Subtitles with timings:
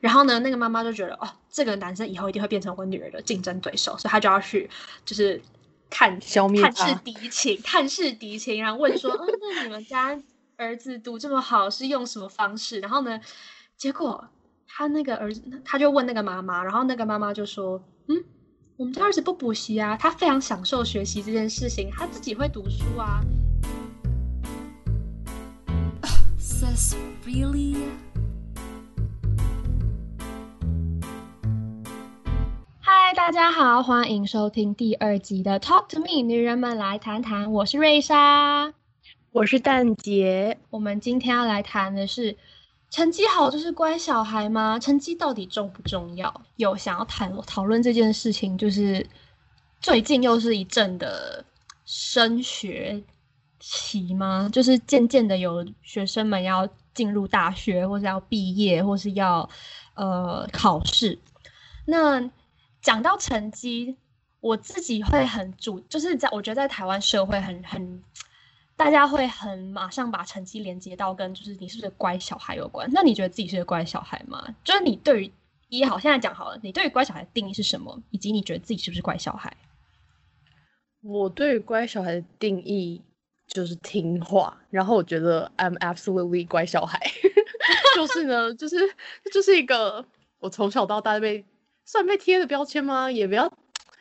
[0.00, 4.68] 然后呢，那个妈妈就觉得哦，这个男生以后一定会变成我女儿的竞争对手，所以她就要去
[5.04, 5.40] 就是
[5.90, 10.18] 看消灭探视敌情，探视敌情，然后问说，嗯，那你们家
[10.56, 12.80] 儿子读这么好是用什么方式？
[12.80, 13.20] 然后呢，
[13.76, 14.26] 结果
[14.66, 18.24] 他那个儿子他就问那个妈妈，然后那个妈妈就说，嗯，
[18.76, 23.20] 我们家儿子不补习啊，他非常享受学习这件事情，他自己会读书啊。
[26.38, 26.94] Sis,
[27.26, 27.76] really?
[33.20, 38.72] 大家好，欢迎收听第二集的 Talk to Me，女人们来谈谈，我是瑞莎。
[39.30, 42.34] 我是蛋姐，我们今天要来谈的是，
[42.88, 44.78] 成绩好就是乖小孩吗？
[44.78, 46.40] 成绩到底重不重要？
[46.56, 49.06] 有想要谈讨论这件事情，就是
[49.82, 51.44] 最近又是一阵的
[51.84, 53.00] 升学
[53.60, 54.48] 期吗？
[54.50, 59.48] 就是渐渐的有学生们要进入大学，或是要毕业，或是要
[59.94, 61.18] 呃考试。
[61.84, 62.30] 那
[62.82, 63.96] 讲到成绩，
[64.40, 68.02] 我自己会很主，就是在我觉得在台湾社会很很。
[68.76, 72.88] 大家会很马上把成绩连接到跟就是你是不是乖小孩有关。
[72.90, 74.42] 那你觉得自己是个乖小孩吗？
[74.64, 75.32] 就是你对于
[75.68, 78.02] 一好，现在讲好了，你对于乖小孩的定义是什么？
[78.08, 79.54] 以及你觉得自己是不是乖小孩？
[81.02, 83.02] 我对于乖小孩的定义
[83.46, 86.98] 就是听话，然后我觉得 I'm absolutely 乖小孩，
[87.96, 88.76] 就是呢，就是
[89.30, 90.02] 就是一个
[90.38, 91.44] 我从小到大被
[91.90, 93.10] 算被贴的标签吗？
[93.10, 93.52] 也不要。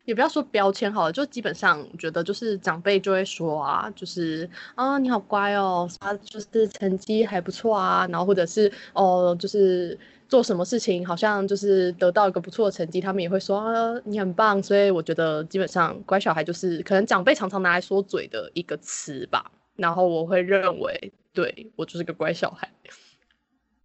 [0.05, 9.95] 也不要说标签好了，就基本上觉得就是长辈就会说啊，就是啊你好乖哦，他就是成绩还不错啊，然后或者是哦就是
[10.27, 22.71] 做什么事情好像就是得到一个不错的成绩，他们也会说啊你很棒，所以我觉得基本上乖小孩就是可能长辈常常拿来说嘴的一个词吧，然后我会认为对我就是个乖小孩。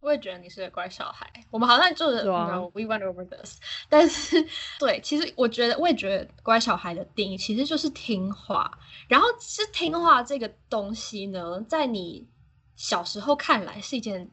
[0.04, 4.46] 我也觉得你是个乖小孩，我们好像就是、we went over this， 但是
[4.78, 12.28] 对，其实我觉得我也觉得乖小孩的定义其实就是听话，然后其实听话这个东西呢，在你
[12.76, 14.30] 小时候看来是一件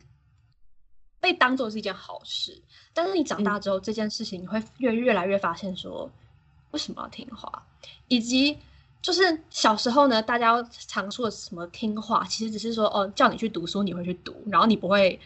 [1.21, 2.61] 被当做是一件好事，
[2.93, 6.11] 但是你长大之后、这件事情你会越越来越发现说
[6.71, 7.65] 为什么要听话，
[8.09, 8.57] 以及。
[9.01, 15.19] 就是小时候呢，大家常说的什么听话，其实只是说哦，叫你去读书，你会去读，然后你不会，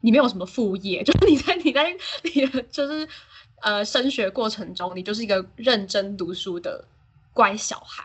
[0.00, 3.08] 你没有什么副业， 就是你在你在你的就是
[3.62, 6.86] 呃升学过程中，你就是一个认真读书的
[7.32, 8.04] 乖小孩。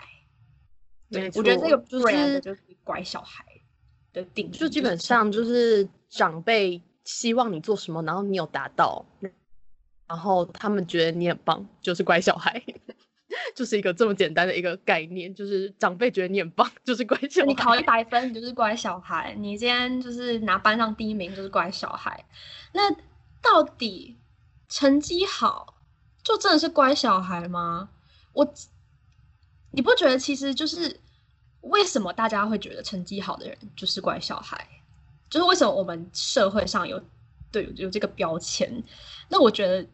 [1.09, 3.45] 对，我觉得这个就是就是乖小孩
[4.11, 9.05] 的定义，就基本上就是长辈希望你做什么，然后你有达到，
[10.07, 12.61] 然后他们觉得你很棒，就是乖小孩。
[13.55, 17.47] 就是一个这么简单的一个概念，就是长辈觉得你很棒，就是乖小孩。
[17.47, 22.25] 你考一百分，你就是乖小孩；你今天就是拿班上第一名，就是乖小孩。
[22.73, 22.91] 那
[23.41, 24.17] 到底
[24.69, 25.75] 成绩好
[26.23, 27.89] 就真的是乖小孩吗？
[28.33, 28.53] 我，
[29.71, 30.99] 你不觉得其实就是
[31.61, 34.67] 为什么大家会觉得成绩好的人就是乖小孩？
[35.29, 37.01] 就是为什么我们社会上有
[37.51, 38.83] 对有这个标签？
[39.29, 39.87] 那我觉得。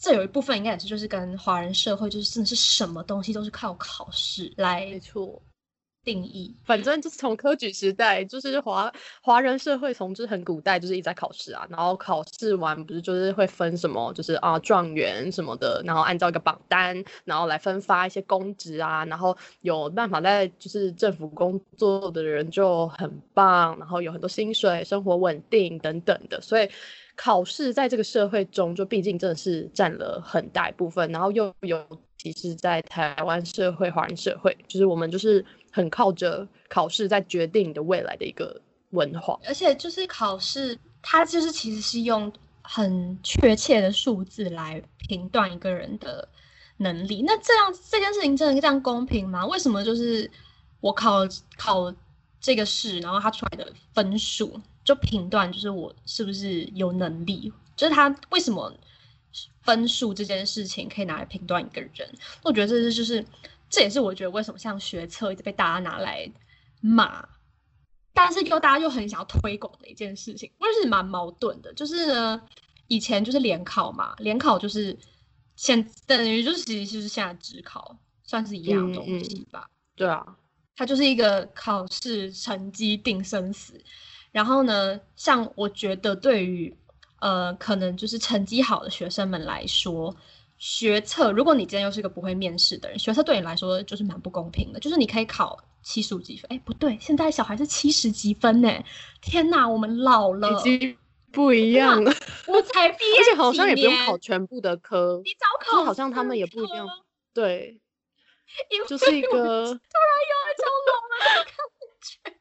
[0.00, 5.42] 这有一部分应该也是，就是跟华人社会，就是真的是什么东西都是靠考试来没错
[6.02, 6.56] 定义。
[6.64, 8.90] 反正就是从科举时代，就是华
[9.20, 26.70] 华人社会从之很古代就是一直在考试啊，然后考试完不是就是会分什么，就是啊状元什么的，然后按照一个榜单，然后来分发一些公职啊，然后有办法在就是政府工作的人就很棒，然后有很多薪水，生活稳定等等的，所以。
[27.22, 31.86] 考试在这个社会中，就毕竟真的是占了很大一部分，然后又尤
[32.16, 38.58] 其是在台湾社会、华人社会，就是我们就是很靠着考试在决定你的未来的一个
[38.92, 39.38] 文化。
[39.46, 42.32] 而且就是考试，它就是其实是用
[42.62, 46.26] 很确切的数字来评断一个人的
[46.78, 47.22] 能力。
[47.26, 49.46] 那这样这件事情真的这样公平吗？
[49.46, 50.30] 为什么就是
[50.80, 51.18] 我考
[51.58, 51.92] 考
[52.40, 54.58] 这个试，然后他出来的分数？
[54.90, 58.76] 就评断就是我是不是有能力，就是他为什么
[59.62, 62.12] 分数这件事情可以拿来评断一个人？
[62.42, 63.24] 我觉得这是就是
[63.68, 66.28] 这也是我觉得为什么像学测一直被大家拿来
[66.80, 67.24] 骂，
[68.12, 71.72] 但是又大家又很想要推广的一件事情，我也是蛮矛盾的。
[71.74, 72.42] 就是呢，
[72.88, 74.98] 以前就是联考嘛，联考就是
[75.54, 79.70] 现等于就是其实就是现在职考，算是一样东西吧。
[79.70, 80.36] 嗯嗯、对啊，
[80.74, 83.80] 它就是一个考试成绩定生死。
[84.32, 86.74] 然后呢，像我觉得对于
[87.20, 90.14] 呃，可能就是成绩好的学生们来说，
[90.58, 94.80] 学测，如果你今天又是一个不会面试的人，学测对你来说就是蛮不公平的。
[94.80, 98.72] 就是你可以考七十五几分，哎，不对，现在小孩是七十几分呢！
[99.20, 100.96] 天哪，我们老了，已经
[101.32, 102.12] 不一样了，
[102.48, 106.92] 我才毕业而且好像也不用考全部的科，你早就是考好像他们也不一定要科
[107.34, 107.80] 对，
[108.70, 111.54] 因为就是一我个，突然有一种老了的感
[112.00, 112.39] 觉。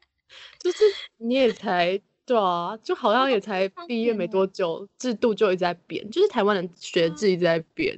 [0.59, 0.79] 就是
[1.17, 7.97] 你也才对啊，就好像也才三毕业没多久，制度就一直在变，就是台湾的学制一直在变。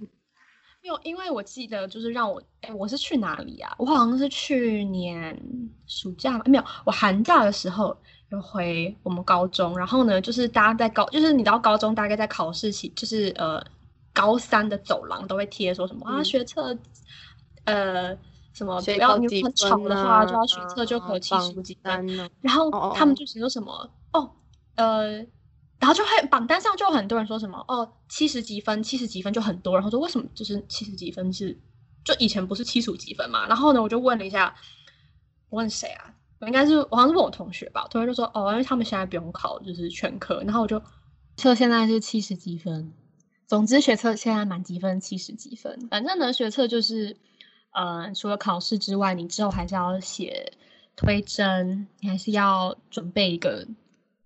[0.84, 3.76] 没有，因为我记得就是让我，哎，我是去哪里啊？
[3.78, 5.38] 我好像是去年
[5.86, 7.96] 暑假嘛，没有，我寒假的时候
[8.30, 13.64] 有回我们高中，然后呢，就是大家在高，就是你知道高中大概在考试期，就是呃
[14.14, 16.76] 高三的走廊都会贴说什么啊嗯学测，
[17.66, 18.18] 呃
[18.54, 22.30] 什么不谁要你很吵分的话就要学啊测就考七榜十几分，呢？
[22.42, 22.94] 然后？
[22.96, 23.90] 他们就说什么？
[24.14, 24.30] 哦，
[24.76, 25.14] 呃，
[25.80, 27.64] 然后就会榜单上就很多人说什么？
[27.68, 31.58] 哦，七十几分，七十几分就很多，然后说为什么就是七十几分是，
[32.04, 33.48] 就以前不是七十五几分嘛？
[33.48, 34.54] 然后呢，我就问了一下，
[35.50, 36.14] 我问谁啊？
[36.40, 40.82] 我应该是我好像是问我同学吧，同学就说哦，因为他们现在不用考就是全科，然后我就
[41.38, 42.92] 测现在是七十几分，
[43.48, 45.00] 总之学测现在满积分？
[45.00, 47.16] 七十几分，反正呢学测就是，
[47.72, 50.54] 呃，除了考试之外，你之后还是要写
[50.96, 53.66] 推甄，你还是要准备一个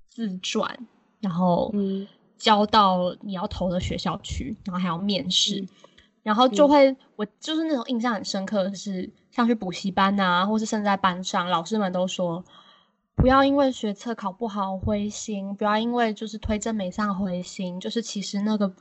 [0.10, 0.88] 自传，
[1.20, 2.08] 然后嗯
[2.38, 5.68] 交到你要投的学校去，然后还要面试，嗯
[6.24, 12.44] 然后就嗯会、我就是那种印象很深刻的是，像去补习班啊，或是甚至在班上，老师们都说。
[13.18, 18.76] 不要因为学测考不好灰心，不要因为就是推甄没上灰心，就是其实那个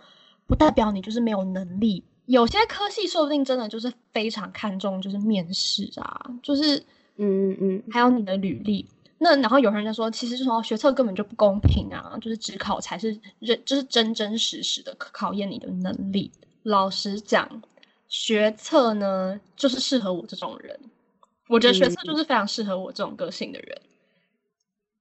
[0.45, 2.03] 不代表你就是没有能力。
[2.27, 6.79] 有些科系说不定真的就是非常看重就是面试啊，就是
[7.17, 8.87] 嗯嗯嗯，还有你的履历。
[9.19, 16.31] 那然后有人就说，其实就说学测根本就不公平啊，就是只考才是认，就是真真实实的考验你的能力。
[16.65, 17.49] 老实讲，
[18.09, 20.79] 学测呢就是适合我这种人，
[21.49, 23.81] 我觉得学测嗯就是非常适合我这种个性的人。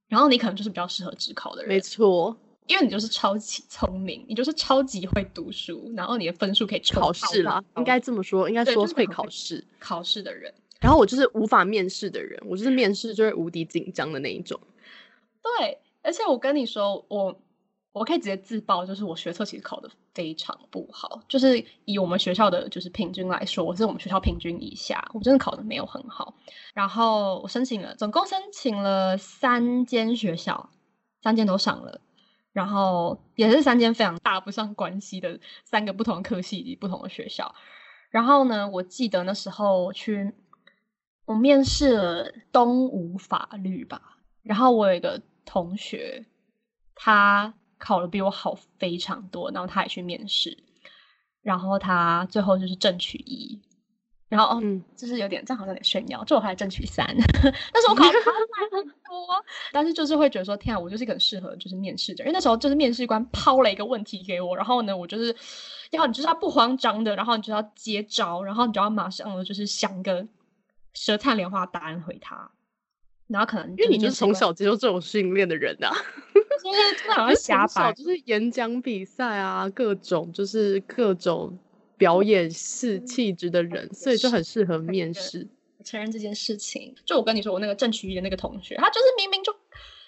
[0.07, 2.37] 然后你可能就是比较适合职考的人，没错，
[2.67, 9.63] 因为你就是超级聪明，你就是超级会读书，然后你的分数可以冲考到试啦，应该这么说，应该说会考试。
[9.79, 10.53] 考试的人。
[10.79, 14.59] 然后我就是无法面试的人，我就是面试就会无敌紧张的那一种。
[15.41, 17.39] 对，而且我跟你说，我
[17.93, 26.33] 我可以直接自曝，就是我学测其实考的非常不好，就是以我们学校的就是平均来说，我是我们学校平均以下，我真的考的没有很好。
[26.73, 30.69] 然后我申请了，总共申请了三间学校，
[31.21, 32.01] 三间都上了。
[32.53, 37.53] 然后也是三间非常大不上关系的三个不同科系以及不同的学校。
[38.09, 40.31] 然后呢，我记得那时候我去，
[41.25, 46.23] 我面试了东吴法律吧，然后我有一个同学，
[46.93, 50.55] 他考的比我好非常多，然后他也去面试，
[51.41, 53.59] 然后他最后就是正取一，
[54.33, 54.83] 然后哦，嗯。
[54.95, 57.05] 就是有点这样好像有点炫耀，就我还争取三，
[57.43, 65.35] 但是我考的他慢很多，但是就是会觉得说，天啊，我就是一个很适合就是面试的，因为那时候就是面试官抛了一个问题给我，然后呢，我就是
[65.91, 70.25] 要你就是要不慌张的，然后你就要接招，然后你就要马上的就是想一个
[70.93, 72.49] 舌灿莲花答案回他。
[73.27, 75.89] 然后可能因为你就是从小接受这种训练的人啊，
[76.63, 81.57] 就是真的好像瞎掰，从小就是演讲比赛啊，各种就是各种
[81.97, 85.47] 表演式气质的人，所以就很适合面对试。
[85.83, 86.95] 承认这件事情。
[87.05, 89.51] 就我跟你说，我那个正取一的那个同学，他就是明明就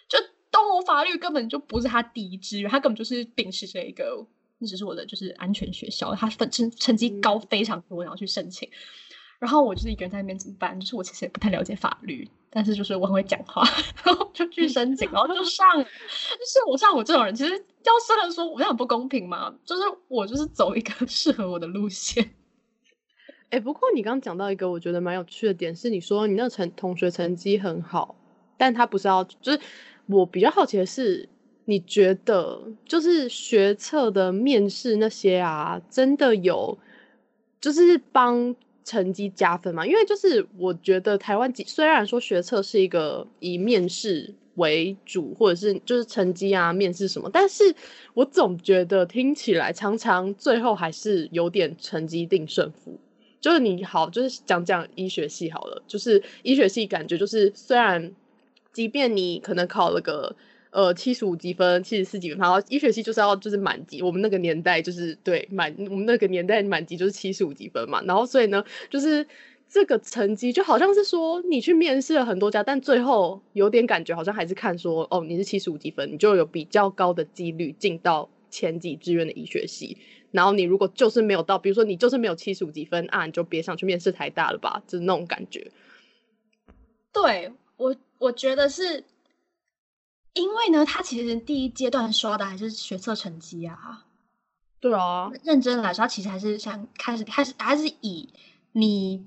[0.08, 0.18] 就
[0.50, 4.26] 动物法律根本就不是他第一志愿，他根本就是秉持着一个
[4.60, 8.70] 那只是我的就是安全学校，他分成成绩高非常多，然后去申请。
[9.38, 10.80] 然后我就是一个人在那边怎么办？
[10.80, 13.68] 就是我其实也不太了解法律，但是就是我很会讲话，
[14.06, 15.78] 然 后就去申请， 然后就上。
[15.78, 22.32] 就是我像我这种人，其实要虽然说我这样很不公平嘛，就是我就是走一个 适合我的路线。
[23.50, 28.16] 哎、不过你刚刚讲到一个我觉得蛮有趣的点，是你说你那成同学成绩很好，
[28.58, 29.60] 但他不是要，就是
[30.08, 31.30] 我比较好奇的是，
[31.66, 36.78] 你觉得就是学测的面试那些啊，真的有
[37.62, 39.86] 就是帮成绩加分吗？
[39.86, 47.76] 因为就是我觉得台湾虽然说学测是一个以面试为主，或者是就是成绩啊、面试什么，但是
[48.14, 53.00] 我总觉得听起来常常最后还是有点成绩定胜负。
[53.42, 58.12] 就是你好，就是讲讲医学系好了，就是医学系感觉就是虽然，
[58.74, 60.36] 即便你可能考了个
[60.72, 69.28] 呃七十五积分、七十四积分，然后医学系就是要就是满级，我们那个年代就是对满我们那个年代满级就是七十五积分嘛，然后所以呢，就是
[69.76, 79.98] 这个成绩就好像是说你去面试了很多家，但最后有点感觉好像还是看说哦你是七十五积分，你就有比较高的几率进到前几志愿的医学系。
[80.32, 85.70] 然后你如果就是没有到，比如说你就是没有七十五积分啊，你就别想去面试台大了吧，就是那种感觉。
[87.12, 89.04] 对我，我觉得是
[90.36, 94.06] 因为呢，他其实第一阶段刷的还是学测成绩啊。
[94.80, 98.30] 对啊，认真来说，他其实还是想开始开始还是以
[98.72, 99.26] 你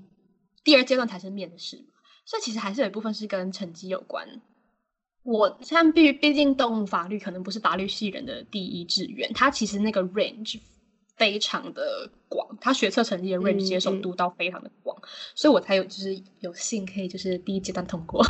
[0.63, 1.93] 第二阶段才是面试嘛，
[2.25, 4.27] 所以其实还是有一部分是跟成绩有关。
[5.23, 10.59] 我像毕毕竟动物法律可能不是法律系人的第一志愿，它其实那个 range
[11.17, 14.97] 非常的广，它学测成绩的 range 接受度到非常的广，
[15.35, 18.25] 所以我才有就是有幸可以就是第一阶段通过，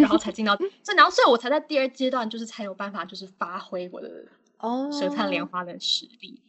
[0.00, 4.10] 然后 才进到所以，然后所以我才在第二阶段就是才有办法就是发挥我的
[4.58, 6.42] 哦，舌灿莲花的实力。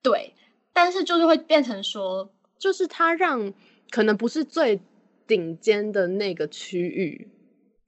[0.00, 0.32] 对，
[0.72, 3.52] 但是就是会变成说，就是他让
[3.90, 4.80] 可能不是最
[5.26, 7.28] 顶尖的那个区域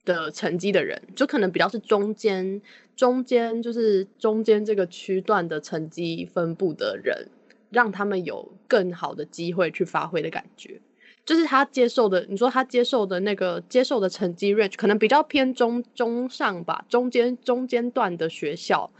[0.04, 2.60] 的成绩的人，就可能比较是中间
[2.96, 7.28] 中间就是中间这个区段的成绩分布的人，
[7.70, 10.80] 让他们有更好的机会去发挥的感觉。
[11.26, 18.90] 就是他接受的，你说他接受的那个接受的成绩 range 可能比较偏中中上吧，中间中间段的学校。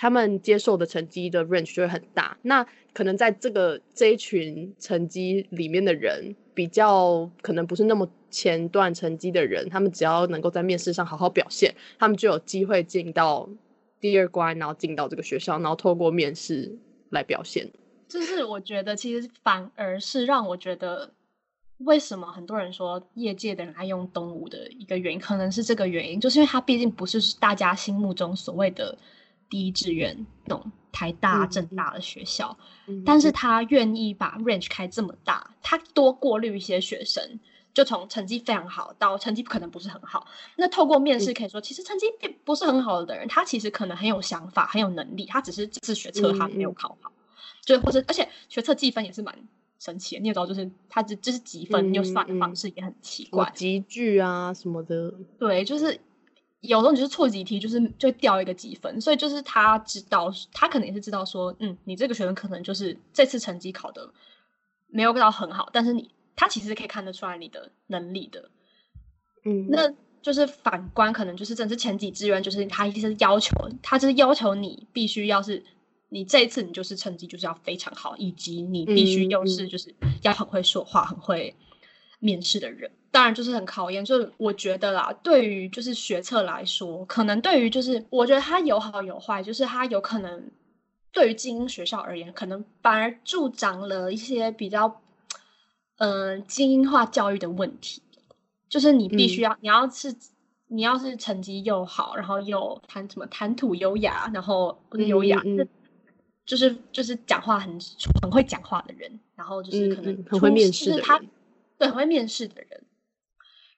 [0.00, 13.46] 他们接受的成绩的 range 就会很大，那可能在这个这一群成绩里面的人，比较可能不是那么前段成绩的人，他们只要能够在面试上好好表现，他们就有机会进到
[14.00, 16.78] 第二关，然后进到这个学校，然后透过面试
[17.10, 17.70] 来表现。
[18.08, 21.12] 就是我觉得其实反而是让我觉得，
[21.76, 28.96] 为什么很多人说业界的人爱用东吴的一个原因，可能是这个原因，就是因为它毕竟不是大家心目中所谓的。
[29.50, 30.16] 第一志愿
[30.46, 32.56] 那种台大、政大的学校，
[33.04, 37.40] 但是他愿意把 range 开这么大，他多过滤一些学生，
[37.74, 40.26] 就从成绩非常好到成绩可能不是很好。
[40.56, 47.10] 那透过面试可以说，其实成绩并不是很好的人，他其实可能很有想法、很有能力，他只是这次学测他没有考好，
[47.64, 49.36] 就或者而且学测计分也是蛮
[49.80, 56.00] 神奇的，你也知道，就是他这这是积分又算的方式也很奇怪，集聚啊什么的，对，就是。
[56.60, 64.12] 有时候你就是错几题，就是就掉一个几分，所以就是他知道，他可能也是知道说，嗯，你这个学生可能就是这次成绩考的
[64.88, 68.50] 没有到很好，但是你他其实可以看得出来你的能力的，
[69.44, 69.90] 嗯，那
[70.20, 75.64] 就是反观可能就是真是前几志愿，就是他一定是要求他就是要求你必须要是
[76.10, 81.56] 你这一次你就是成绩就是要非常好，以及你必须又是就是要很会说话，很会
[82.18, 82.90] 面试的人。
[83.12, 90.50] 当然就是很考验，就是我觉得啦，对于就是学测来说，可能对于就是我觉得它有好有坏，就是它有可能
[91.12, 95.00] 对于精英学校而言，可能反而助长了一些比较
[95.96, 98.00] 嗯精英化教育的问题，
[98.68, 100.14] 就是你必须要你要是
[100.68, 105.42] 你要是成绩又好，然后又谈什么谈吐优雅，然后优雅，
[106.46, 107.76] 就是就是讲话很
[108.22, 111.28] 很会讲话的人，然后就是可能很会面试的人，
[111.76, 112.80] 对很会面试的人。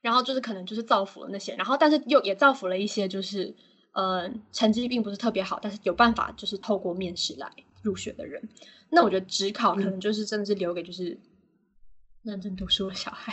[0.02, 3.54] 然后就是可能就是造福了那些，然后但是又也造福了一些，就是
[3.92, 7.50] 呃成绩并不是特别好，但是有办法就是透过面试来
[7.82, 8.42] 入学的人。
[8.90, 11.18] 那我觉得职考可能就是真的是留给就是
[12.22, 13.32] 认真读书的小孩。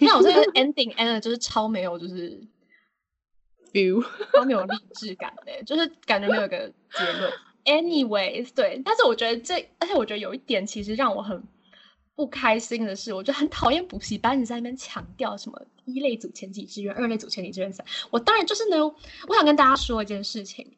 [0.00, 2.42] 那我这个 ending end 就是超没有就是
[3.72, 7.32] view， 超没有励志感的，就是感觉没有一个结论。
[7.64, 11.40] Anyways，对，但是我觉得这，而且我觉得有一点其实让我很。
[12.20, 17.86] 不开心的是，我就很讨厌补习班，你在那边强调什么一类组前几志愿，二类组前几志愿三。
[18.10, 18.76] 我当然就是呢，
[19.26, 20.70] 我想跟大家说一件事情，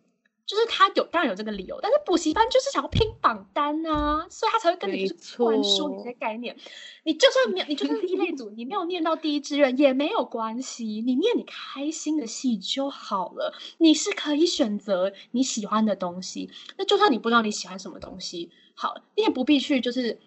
[0.47, 6.57] 就是他有当然有这个理由，但是补习班就是想要拼榜单啊，所以他才会跟你就是灌输你这些概念。
[7.03, 13.53] 你就算没有，你就算一类组，你没有念到第一志愿也没有关系，你念你开心的戏就好了。
[13.79, 20.21] 你是可以选择你喜欢的东西，那就算你不知道你喜欢什么东西，好，你也不必去就是。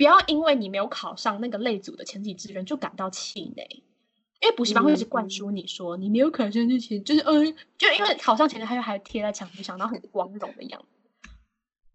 [0.00, 3.68] 不要因为你没有考上那个类组的前几志愿就感到气馁，
[4.40, 11.28] 因为补习班会一直灌输你说你没有考上之前就是嗯，就因为考上前他就还贴在墙壁上，然后很光荣的样子，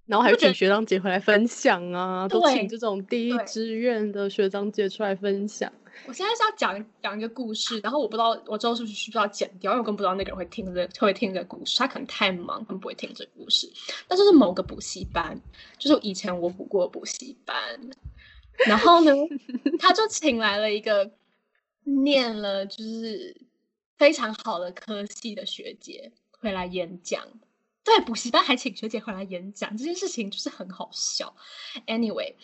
[0.06, 5.74] 然后还有请学长姐回来分享啊，都请这种第一志愿的学长姐出来分享。
[6.06, 13.72] 我现在是要讲讲一个故事，然后我不知道我之后是不是需要剪掉，因为我根本不知道那个人会听这会听这个故事，他可能太忙，根本不会听这个故事。
[14.08, 15.40] 但就是某个补习班，
[15.78, 17.58] 就是以前我补过补习班，
[18.68, 19.12] 然后呢，
[19.80, 21.12] 他就请来了一个
[21.84, 23.36] 念了就是
[23.98, 27.26] 非常好的科系的学姐回来演讲。
[27.84, 31.36] 对，补习班还请学姐回来演讲，这件事情就是很好笑。
[31.88, 32.36] Anyway。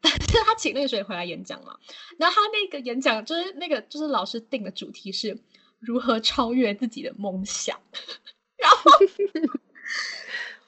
[0.00, 1.76] 但是他请那个谁回来演讲嘛？
[2.18, 5.38] 然后他那个演讲就是那个就是老师定的主题是
[5.78, 7.78] 如何超越自己的梦想。
[8.56, 8.90] 然后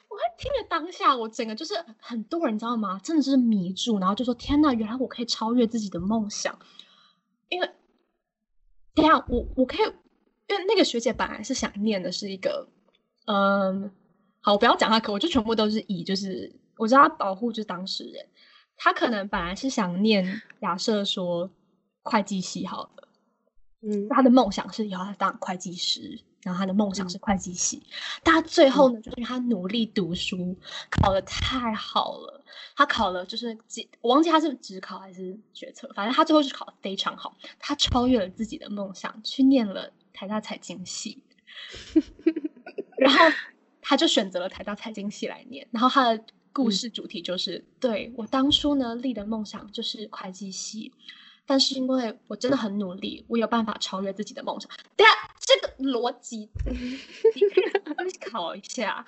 [0.09, 2.99] 我还听了当下，我整个就是很多人你知道吗？
[3.03, 6.57] 真的是迷住，然后就说：“天呐，原来我可以超越自己的梦想！”
[7.49, 7.69] 因为，
[8.93, 9.85] 等下我我可以
[10.47, 12.67] 因为那个学姐本来是想念的是一个，
[13.25, 13.91] 嗯，
[14.41, 18.27] 好，我不要讲她可，我就全部都是以就是我知道她保护就是当事人，
[18.77, 21.49] 她可能本来是想念，假设说
[22.01, 23.07] 会计系好了，
[23.81, 24.07] 嗯。
[24.09, 27.81] 他的梦想是以后她当会计师，然后他的梦想是会计系，
[28.21, 30.57] 但他最后呢，就是他努力读书，
[30.89, 32.43] 考得太好了，
[32.75, 41.23] 他考了就是几，我忘记他是职考还是学测，反正他最后是考得非常好，他超越了自己的梦想，去念了台大财经系，
[42.99, 43.19] 然后
[43.81, 50.93] 他就选择了台大财经系来念，然后他的故事主题就是，对我当初呢立的梦想就是会计系。
[51.45, 54.71] 但是因为我真的很努力，我有办法超越自己的梦想。
[54.95, 56.49] 等一下这个逻辑，
[58.31, 59.05] 考一下。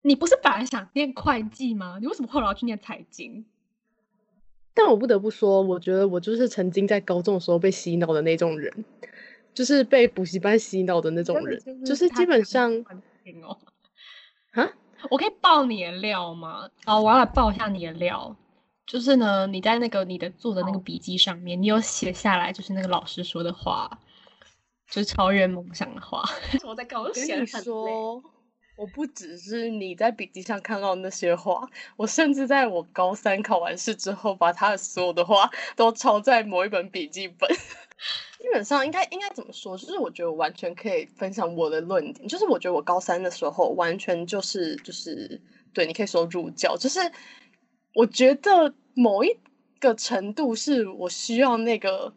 [0.00, 1.98] 你不是本来想念会计吗？
[2.00, 3.44] 你为什么后来要去念财经？
[4.72, 8.84] 但我不得不说，我觉得我就是曾经在高中的时候被洗脑的那种人，
[9.52, 12.72] 就是被补习班洗脑的那种人，就是基本上
[13.42, 13.58] 哦，
[14.52, 14.72] 啊，
[15.10, 16.68] 我可以爆你的料吗？
[16.84, 18.34] 好，我要来爆一下你的料。
[18.86, 23.98] 就是呢，你在那个你的做的那个笔记上面，你有写下来，就是那个老师说的话，
[24.90, 26.22] 就是超越梦想的话。
[26.64, 27.46] 我在搞，我跟你。
[27.46, 28.22] 说，
[28.76, 37.48] 我不只是你在笔记上看到那些话，我甚至在我高三考完试之后，把他的所有的话都抄在某一本笔记本。
[38.44, 39.74] 基本上应该应该怎么说？
[39.78, 45.40] 就是我觉得完全可以分享我的论点，就是我觉得我高三的时候完全就是就是
[45.72, 47.00] 对，你可以说入教，就是
[47.94, 49.34] 我觉得某一
[49.80, 52.12] 个程度是我需要那个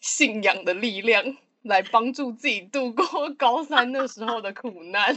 [0.00, 5.14] 信仰的力量来帮助自己度过高三那时候的苦难。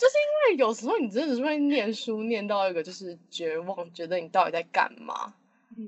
[0.00, 0.14] 就是
[0.48, 5.34] 因为有时候你真的是会念书念到一个就是绝望，觉得你到底在干嘛，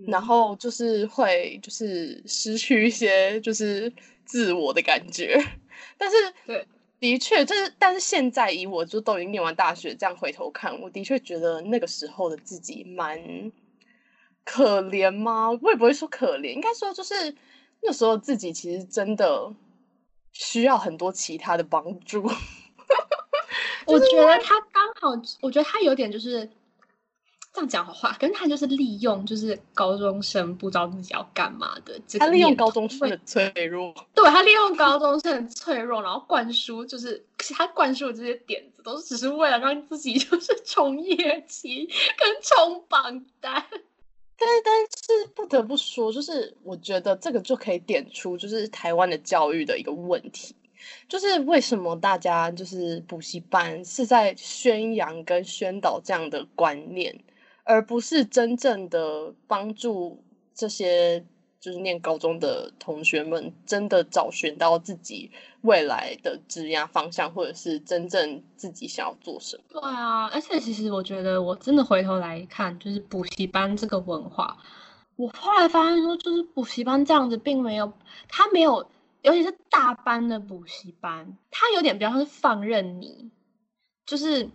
[0.07, 3.93] 然后就是会就是失去一些就是
[4.25, 5.43] 自我的感觉。
[5.97, 6.67] 但是对，
[6.99, 13.53] 的确，就是但是现在以我就都已经念完大学，这样回头看，我的确觉得那个时候的自己蛮
[14.45, 15.51] 可怜吗？
[15.51, 17.35] 我也不会说可怜，应该说就是
[17.83, 19.53] 那时候自己其实真的
[20.33, 22.23] 需要很多其他的帮助。
[23.87, 25.11] 我觉得他刚好，
[25.43, 26.49] 我觉得他有点就是
[27.55, 41.89] 这样讲的话，可是他就是利用就是高中生不知道自己要干嘛的这个他利用高中生的脆弱，对他利用高中生的脆弱，然后灌输，就是其实他灌输的这些点子，都是只是为了让自己就是冲业绩
[42.19, 43.65] 跟冲榜单。
[44.37, 50.57] 但是但是不得不说，就是我觉得这个就可以点出就是台湾的教育的一个问题，
[51.09, 57.17] 就是为什么大家就是补习班是在宣扬跟宣导这样的观念，
[57.65, 60.23] 而不是真正的帮助
[60.55, 61.25] 这些
[61.59, 65.31] 就是念高中的同学们真的找寻到自己
[65.63, 69.63] 未来的职业方向，或者是真正自己想要做什么。
[69.69, 74.59] 对啊，而且其实我觉得，我真的回头来看，就是补习班这个文化，
[75.17, 77.91] 我后来发现说，就是补习班这样子，并没有，
[78.29, 78.87] 他没有，
[79.23, 83.31] 尤其是大班的补习班，他有点比较像是放任你，
[84.05, 84.51] 就是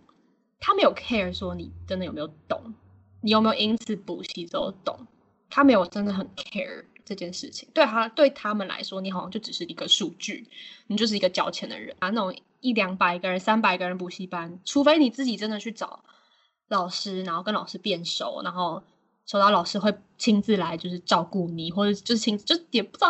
[0.60, 2.76] 他没有 care 说你真的有没有懂，
[3.22, 5.08] 你有没有因此补习都懂，
[5.50, 7.68] 他没有真的很 care 这件事情。
[7.74, 10.48] 对他对他们来说，你好像就只是一个数据，
[10.88, 12.10] 你就是一个交钱的人啊。
[12.10, 16.04] 那种一两百个人、三百个人补习班，除非你自己真的去找
[16.68, 18.84] 老师，然后跟老师变熟，然后
[19.26, 23.10] 收到老师会亲自来就是照顾你，或者就是亲就也不知道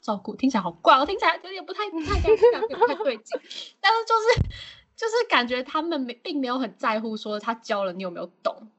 [0.00, 3.40] 照顾，听起来好怪哦，听起来有点不太不太干净，有点不太对劲。
[3.80, 4.48] 但是就是
[4.96, 8.70] 就是感觉他们没并没有很在乎说他教了你有没有懂，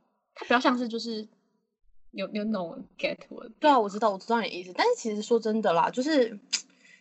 [0.41, 1.27] 比较像是就是
[2.11, 4.73] 有有那种 get 我的对啊，我知道，我知道你的意思。
[4.75, 6.37] 但是其实说真的啦，就是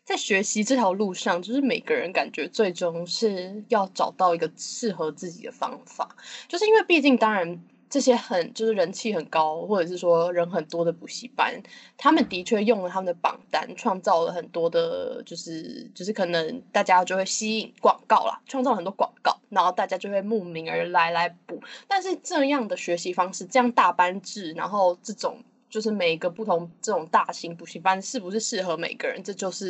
[0.04, 6.16] 在学习这条路上，就是每个人感觉最终是要找到一个适合自己的方法。
[6.48, 11.60] 就是因为毕竟，当然这些很就是人气很高，或者是说人很多的补习班，
[11.98, 21.60] 他们的确用了他们的榜单，创造了很多的，就是就是可能大家就会吸引广告啦，创造很多广告，然后大家就会慕名而来来补。
[21.88, 29.68] 但是这样的学习方式，这样大班制，然后这种就是每一个不同这种大型补习班是不是适合每个人，这就是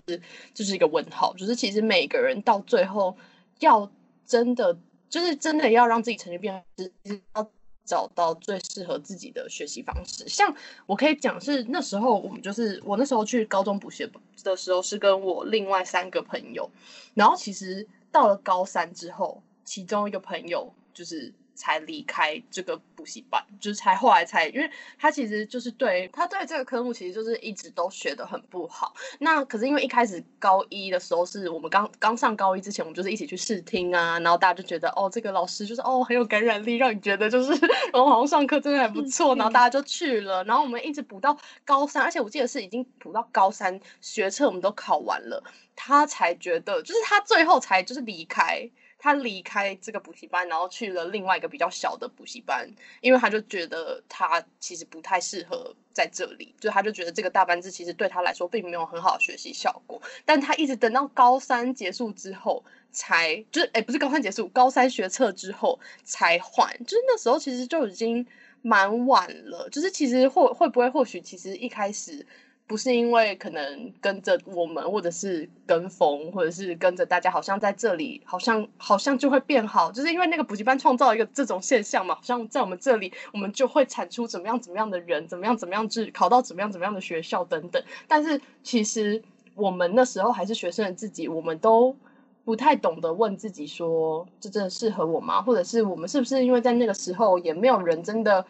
[0.52, 1.32] 就是一个问号。
[1.38, 3.16] 就是其实每个人到最后
[3.60, 3.90] 要
[4.26, 4.78] 真的
[5.08, 7.50] 就是真的要让自己成绩变好，是要
[7.90, 10.28] 找到最适合自己的学习方式。
[10.28, 10.54] 像
[10.86, 14.08] 我可以讲是那时候我们就是我那时候去高中补习
[14.44, 16.70] 的时候，是跟我另外三个朋友，
[17.14, 28.94] 然后其实到了高三之后，其中一个朋友就是才离开这个补习班，就是才后来才，因为他其实就是对他对这个科目其实就是一直都学的很不好。
[29.18, 37.52] 那可是因为一开始高一的时候是我们刚刚上高一之前，我们就是一起去试听啊，然后大家就觉得哦，这个老师就是哦很有感染力，让你觉得就是
[37.92, 45.44] 然后好像上课真的还不错，然后大家就去了，然后我们一直补到高三，而且我记得是已经补到高三学测我们都考完了，
[45.76, 48.70] 他才觉得就是他最后才就是离开。
[49.02, 60.00] 他离开这个补习班，然后去了另外一个比较小的补习班，因为他就觉得他其实不太适合在这里，就他就觉得这个大班制其实对他来说并没有很好的学习效果。
[60.26, 68.26] 但他一直等到高三结束之后，才就是哎，不是高三结束，高三学测之后才换，就是那时候其实就已经
[68.60, 69.66] 蛮晚了。
[69.70, 72.26] 就是其实会会不会或许其实一开始。
[72.70, 87.82] 不是因为可能跟着我们，或者是跟风，或者是跟着大家，好像在这里，好像好像就会变好，就是因为那个补习班创造一个这种现象嘛，好像在我们这里，我们就会产出怎么样怎么样的人，怎么样怎么样治考到怎么样怎么样的学校等等。
[88.06, 89.20] 但是其实
[89.56, 91.96] 我们那时候还是学生的自己，我们都
[92.44, 95.42] 不太懂得问自己说，这真的适合我吗？
[95.42, 98.46] 或者是我们是不是因为在那个时候也没有人真的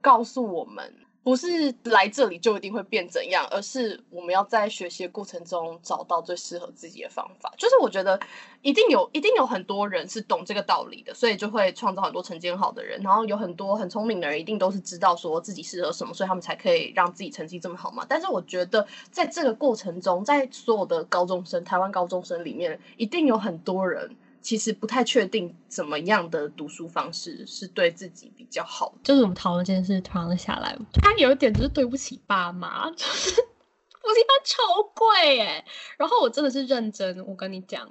[0.00, 0.94] 告诉我们？
[1.26, 7.52] 不是来这里就一定会变怎样，而是我们要在学习的过程中找到最适合自己的方法。
[7.58, 8.16] 就是我觉得
[8.62, 13.02] 一定有，一定有很多人是懂这个道理的，所以就会创造很多成绩很好的人。
[13.02, 18.06] 然后有很多很聪明的人，一定都是知道说自己适合什么，所以他们才可以让自己成绩这么好嘛。
[18.08, 24.14] 但是我觉得在这个过程中，在所有的高中生，台湾高中生里面，一定有很多人。
[24.46, 28.94] 其实不太确定怎么样的读书方式是对自己比较好。
[29.02, 34.62] 就是我们讨论这件事，突然下来，突然有一点就是对不起爸妈， 就是补习班超
[34.94, 35.64] 贵哎。
[35.98, 37.90] 然后我真的是认真，我跟你讲，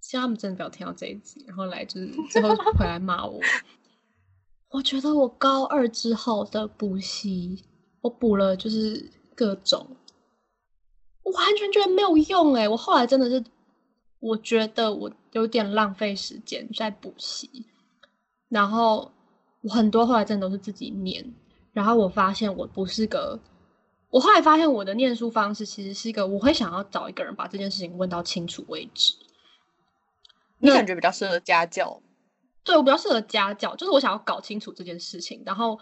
[0.00, 3.40] 希望他们真的不要听到这一集，然后来就是最后回来骂我。
[4.70, 7.64] 我觉得我高二之后的补习，
[8.00, 9.96] 我补了就是各种，
[11.24, 12.68] 我完全觉得没有用哎。
[12.68, 13.42] 我后来真的是。
[14.24, 17.66] 我觉得我有点浪费时间在补习，
[18.48, 19.12] 然后
[19.60, 21.22] 我很多后来真的都是自己念，
[21.74, 23.38] 然后我发现我不是个，
[24.08, 29.12] 我后来发现我的念书方式其实是一个，我会想要找一个人把这件事情问到清楚为止。
[30.58, 32.00] 你感觉比较适合家教？
[32.64, 35.78] 对我比较适合家教，就是我想要搞清楚这件事情，然后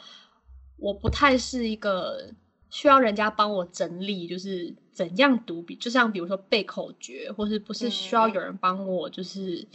[0.78, 2.32] 我不太是一个。
[2.74, 9.66] 需要人家帮我整理，就是怎样读笔，就像比如说背口诀，或是不是需要有人帮我，就是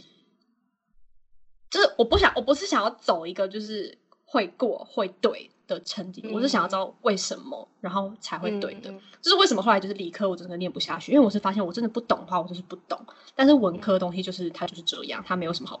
[1.68, 8.92] 就是我不想，我不是想要走一个就是会过会对的成绩，我是想要知道为什么，然后才会对的。
[9.20, 12.98] 就是为什么后来就是理科我真的念不下去，因为我是发现我真的不懂的话，我就是不懂。
[13.34, 15.80] 但是文科东西就是它就是这样，它没有什么好，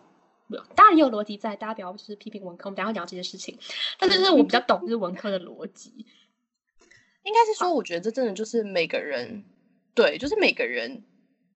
[0.74, 3.56] 当然也有逻辑在，大家不要就是批评文科，我们等下讲这些事情。
[3.98, 6.04] 但是是我比较懂就是文科的逻辑。
[7.24, 9.44] 应该是说，我觉得这真的就是每个人，
[9.94, 11.02] 对，就是每个人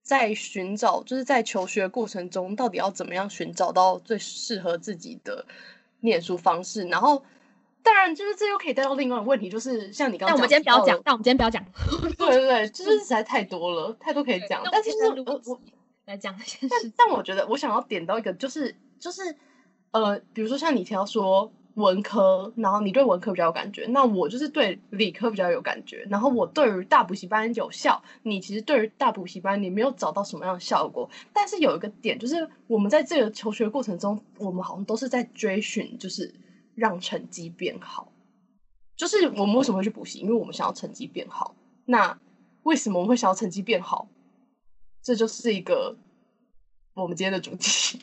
[0.03, 5.47] 在寻找，就是在求学过程中，到底要怎么样寻找到最适合自己的
[6.01, 6.85] 念书方式。
[6.89, 7.25] 然后，
[7.83, 11.65] 当然，就是这又可以带到另外一个问题，就是像你刚刚，但我们今天不要讲，但我们今天不要讲。
[12.19, 14.63] 对对对，就是实在太多了，太多可以讲。
[14.71, 15.61] 但其实我我
[16.05, 16.37] 来讲
[16.69, 19.35] 但但我觉得我想要点到一个，就是就是
[19.93, 21.51] 呃，比如说像你提到说。
[21.75, 26.07] 文科，然后你对文科比较有感觉，那我就是对理科比较有感觉。
[26.11, 31.09] 然后我对于大补习班有效，你其实对于大补习班你没有找到什么样的效果。
[31.33, 36.35] 但是有一个点，就是我们在这个求学过程中，我们好像都是在追寻，就是
[36.75, 38.13] 让成绩变好。
[38.97, 40.19] 就是我们为什么会去补习？
[40.19, 41.55] 因为我们想要成绩变好。
[41.87, 42.19] 那
[42.65, 44.09] 为什么我们会想要成绩变好？
[45.03, 45.97] 这就是一个。
[46.95, 47.99] 我们今天的主题，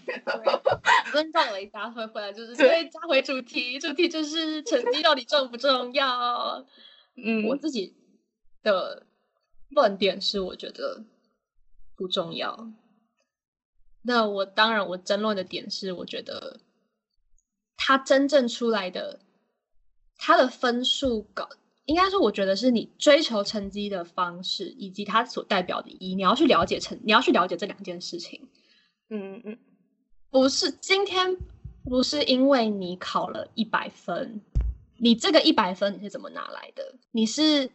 [1.12, 6.66] 尊重雷达回回来就是对，加回主题，主题就是成绩到底重不重要？
[7.16, 7.96] 嗯，我自己
[8.64, 9.06] 的
[9.70, 11.04] 论点是，我觉得
[11.96, 12.72] 不重要。
[14.02, 16.60] 那我当然，我争论的点是，我觉得
[17.78, 19.20] 他真正出来的
[20.18, 21.48] 他的分数高，
[21.86, 28.50] 应该说，我觉得是你追求成绩的方式，以及他所代表的意义，你要去了解成，你要去了解这两件事情。
[29.10, 29.58] 嗯嗯，
[30.30, 31.36] 不是今天
[31.84, 34.40] 不是因为你考了一百分，
[34.98, 36.94] 你这个一百分你是怎么拿来的？
[37.12, 37.72] 你是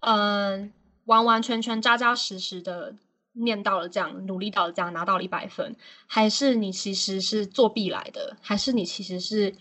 [0.00, 0.72] 嗯
[1.06, 2.94] 完完全全扎扎实实的
[3.32, 5.74] 念到了这样，努力到了这样拿到了一百分，
[6.06, 8.36] 还是你其实是作弊来的？
[8.40, 9.52] 还是你其实是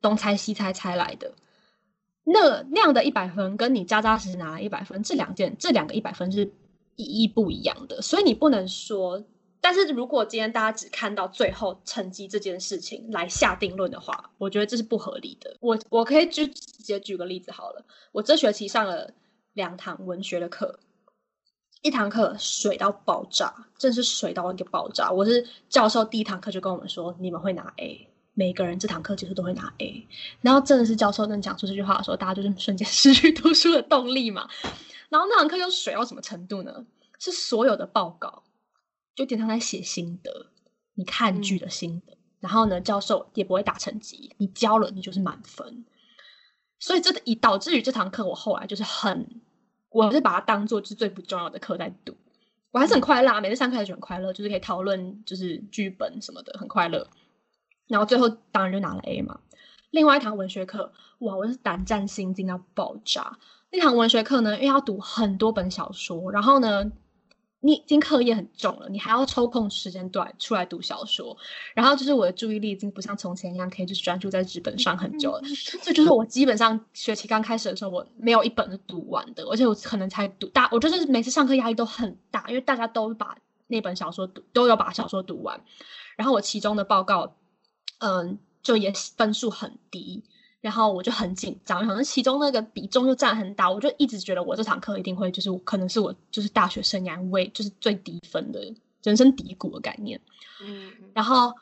[0.00, 1.32] 东猜西猜猜来的？
[2.24, 6.44] 那那样的一百分跟你扎扎实实拿了一百分，这两件这两个一百分是
[6.96, 9.22] 意义不一样的，所以你不能说。
[9.60, 15.56] 但是如果今天大家只看到最后成绩这件事情来下定论的话，我觉得这是不合理的。
[15.60, 19.12] 我我可以就直接举个例子好了，我这学期上了
[19.54, 20.78] 两堂文学的课，
[21.82, 25.10] 一堂课水到爆炸，真是水到一个爆炸。
[25.10, 30.06] 我是教授第一堂课就跟我们说，你们会拿 A，每个人这堂课结束都会拿 A。
[30.40, 34.48] 然后真的是教授能讲出这句话的时候，大家就是瞬间失去读书的动力嘛。
[35.08, 36.86] 然后那堂课又水到什么程度呢？
[37.18, 38.44] 是所有的报告。
[39.18, 40.46] 就点上在写心得，
[40.94, 45.84] 你看剧的心得，然后呢，教授也不会打成绩，你交了你就是满分，
[46.78, 49.40] 所以这以导致于这堂课我后来就是很，
[49.90, 52.14] 我是把它当做是最不重要的课在读，
[52.70, 57.08] 我还是很快乐，每次上课还是很快乐，就是可以讨论就是剧本什么的，很快乐，
[57.88, 59.40] 然后最后当然就拿了 A 嘛。
[59.90, 63.36] 另外一堂文学课，哇，我是胆战心惊到爆炸。
[63.72, 66.92] 那堂文学课呢，因为要读很多本小说，然后呢。
[67.60, 71.36] 你已经课业很重了，你还要抽空时间段出来读小说，
[71.74, 75.42] 然后就是我的注意力已经不像从前一样可以就是专注在纸本上很久了。
[75.82, 85.60] 这就是我基本上学期刚开始的时候，我没有一本是读完的，而且我可能才读大，我就是每次上课压力都很大，因为大家都把那本小说读都有把小说读完，
[86.16, 87.34] 然后我其中的报告，
[87.98, 90.22] 嗯，就也分数很低。
[90.60, 98.60] 然后我就很紧张，好像其中那个比重就占很大，我就一直觉得我这堂课一定会就是可能是我就是大学生涯为就是最低分的
[99.04, 100.20] 人生低谷的概念。
[100.60, 101.54] 嗯，然后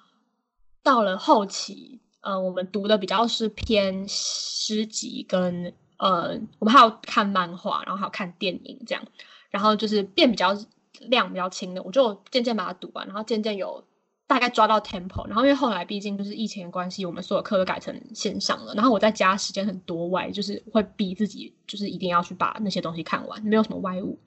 [0.83, 9.05] 到了后期，呃，我们读的比较是偏诗集跟呃，我们还有看漫画，然后还有看电影这样，
[9.51, 10.57] 然后就是变比较
[11.01, 13.85] 量比较轻的，我就渐渐把它读完，然后渐渐有。
[14.29, 18.75] 大概抓到 tempo，然后因为后来毕竟就是疫情的关系，我们所有课都改成线上了。
[18.75, 24.19] 然后我在家时间很多外，就是会逼自己，就是一定要去把那些东西看完，没有什么外物。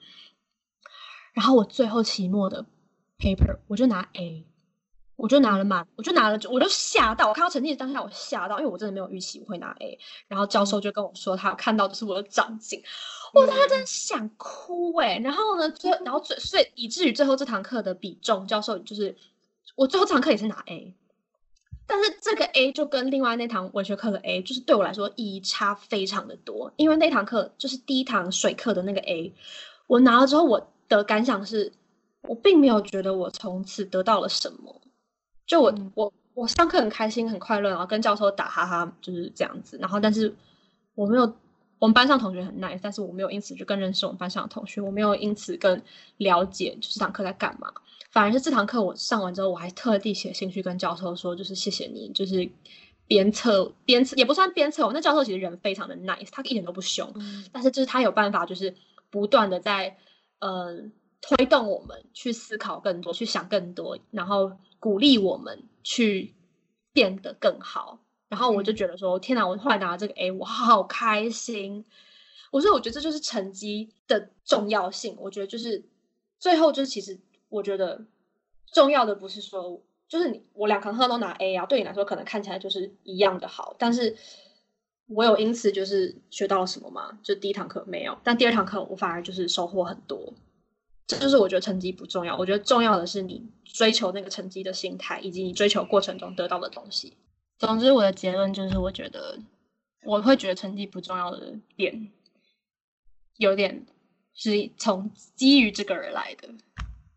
[1.34, 2.66] 然后我最后期末的
[3.20, 4.48] paper 我就拿 A，
[5.18, 10.00] 我就拿了满，我就拿了，我就吓到，我看到成绩当下我吓到，因为我真的没有预期我会拿 A。
[10.30, 12.82] 然后教授就跟我说，他看到的是我的长进，
[13.34, 15.20] 我当时真的想哭哎。
[15.20, 19.18] 然后呢，最然后最所以以至于最后这堂课的比重，教授就是。
[19.80, 20.94] 我最后这堂课也是拿 A，
[21.88, 26.74] 但是这个 A 就跟另外那堂文学课的 A，就是对我来说意义差非常的多。
[26.76, 29.34] 因为那堂课就是第一堂水课的那个 A，
[29.88, 31.72] 我拿了之后，我的感想是，
[32.24, 34.82] 我并没有觉得我从此得到了什么。
[35.48, 39.78] 就我我我上课很开心很快乐，然后跟教授打哈哈就是这样子。
[39.78, 40.36] 然后但是
[40.94, 41.34] 我没有，
[41.80, 45.82] 我们班上同学很 nice，但是我没有因此就更认识我们班上的同学，我没有因此更
[46.18, 47.72] 了解就是这堂课在干嘛。
[48.12, 52.50] 反而是这堂课我上完之后，我还特地写信去跟教授说，就是谢谢你，就是
[53.06, 54.92] 鞭策鞭策也不算鞭策我。
[54.92, 57.14] 那教授其实人非常的 nice，他一点都不凶，
[57.52, 58.74] 但是就是他有办法，就是
[59.12, 59.96] 不断的在
[60.40, 60.76] 呃
[61.22, 66.34] 推动我们去思考更多，去想更多，然后鼓励我们去
[66.92, 68.00] 变得更好。
[68.28, 69.48] 然后我就觉得说，天哪！
[69.48, 71.86] 我后来拿了这个 A，我好开心。
[72.50, 75.16] 我说，我觉得这就是成绩的重要性。
[75.20, 75.84] 我觉得就是
[76.40, 77.20] 最后就是其实。
[77.50, 78.06] 我觉得
[78.72, 84.16] 重要的不是说，就是你我两堂课都拿 A 啊，对你来说可能看起来就是一样的好，但是
[85.08, 87.20] 我有因此就是学到了什么吗？
[87.24, 90.34] 就第一堂课没有，但第二堂课我反而就是收获很多。
[91.08, 97.18] 这就是我觉得成绩不重要，我觉得重要的是你追求那个成绩的心态，以及你追求过程中得到的东西。
[97.58, 99.40] 总之，我的结论就是，我觉得
[100.04, 102.12] 我会觉得成绩不重要的点，
[103.38, 103.88] 有点
[104.36, 106.48] 是从基于这个而来的。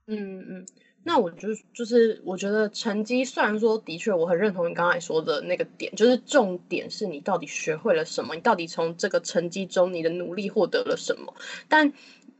[0.08, 0.66] 嗯嗯，
[1.04, 11.32] 那我就就是我觉得成绩虽然说的确我很认同你刚才说的那个点，就是重点是你到底学会了什么，你到底从这个成绩中你的努力获得了什么。
[11.68, 11.92] 但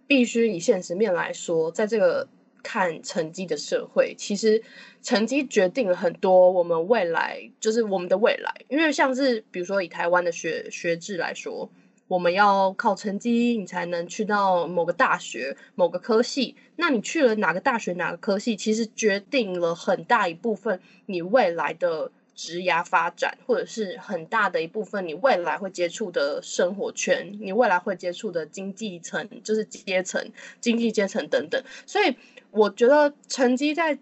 [0.09, 2.27] 必须以现实面来说，在这个
[2.65, 4.61] 看成绩的社会，其实
[5.01, 8.53] 成绩决定了很多我们未来，就是我们的未来。
[8.69, 11.71] 因为像是比如说以台湾的学学制来说。
[12.09, 16.57] 我们要靠成绩，你才能去到某个大学、某个科系。
[16.77, 31.63] 那你去了哪个大学、哪个科系，其实决定了很大一部分你未来的职涯发展，或者是很大的一部分你未来会接触的生活圈，你未来会接触的经济层，就是阶层、经济阶层等等。
[31.87, 32.15] 所以，
[32.51, 33.99] 我觉得成绩在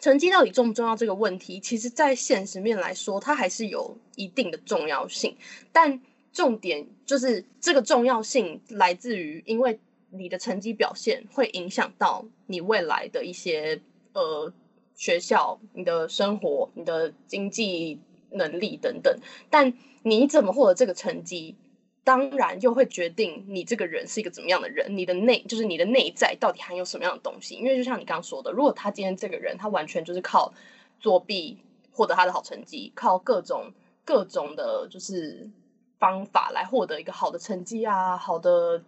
[0.00, 5.36] 成绩到底重不重要这个问题，其实在现实面来说，它还是有一定的重要性，
[5.70, 6.00] 但。
[6.36, 13.80] 重点就是这个重要性来自于，因为你的成绩表现会影响到你未来的一些
[14.12, 14.52] 呃
[14.94, 17.98] 学校、你的生活、你的经济
[18.32, 19.18] 能力等等。
[19.48, 19.72] 但
[20.02, 21.56] 你怎么获得这个成绩，
[22.04, 27.54] 当然又会决定你这个人是一个怎么样的人，你的内就是你的内在到底含有什么样的东西。
[27.54, 30.52] 因为就像你刚刚说的，如果他今天这个人他完全就是靠
[31.00, 31.56] 作弊
[31.92, 33.72] 获得他的好成绩，靠各种
[34.04, 35.48] 各种的就是
[35.98, 38.82] 方法来获得一个好的成绩啊，好的。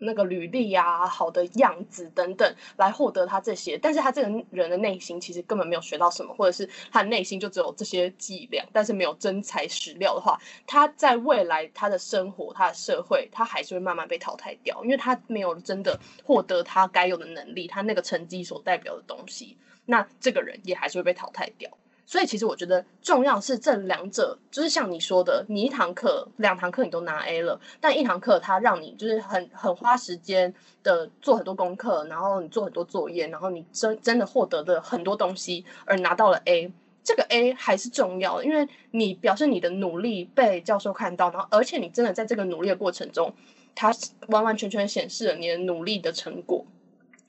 [0.00, 21.68] 那个履历呀，好的样子等等，来获得他这些，但是他这个人的内心其实根本没有学到什么，或者是他内心就只有这些伎俩，但是没有真材实料的话，他在未来他的生活、他的社会，他还是会慢慢被淘汰掉，因为他没有真的获得他该有的能力，他那个成绩所代表的东西，那这个人也还是会被淘汰掉。
[22.08, 36.72] 所以其实我觉得重要是这两者，就是像你说的，你一堂课、两堂课你都拿 A 了，但一堂课它让你就是很很花时间的做很多功课，然后你做很多作业，然后你真真的获得的很多东西而拿到了 A，
[37.04, 43.34] 这个 A 还是重要的，因为你表示你的努力被教授看到，然后而且你真的在这个努力的过程中，
[43.74, 43.92] 它
[44.28, 46.64] 完完全全显示了你的努力的成果。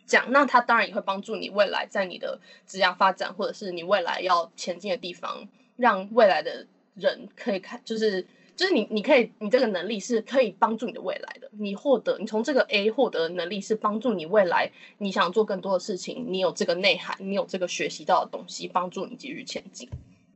[0.09, 11.47] 讲，那它当然也会帮助你未来在你的职业发展，或者是你未来要前进的地方，让未来的人可以看，就是就是你你可以，你这个能力是可以帮助你的未来的。
[11.51, 19.87] 你获得，你从这个 A 获得的能力是帮助你未来，你想做更多的事情，你有这个内涵，你有这个学习到的东西，帮助你继续前进。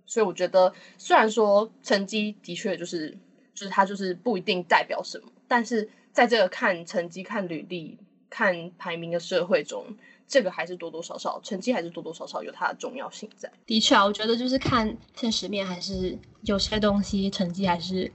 [0.06, 3.18] 所以我觉得，虽然说成绩的确就是
[3.56, 7.98] 就是它就是不一定代表什么，但是在这个看成绩、看履历。
[8.34, 9.86] 看排名的社会中，
[10.28, 13.48] 这个还是多多少少成绩还是多多少少有它的重要性在。
[13.68, 18.12] 的确啊，我觉得就是看现实面，还是有些东西成绩还是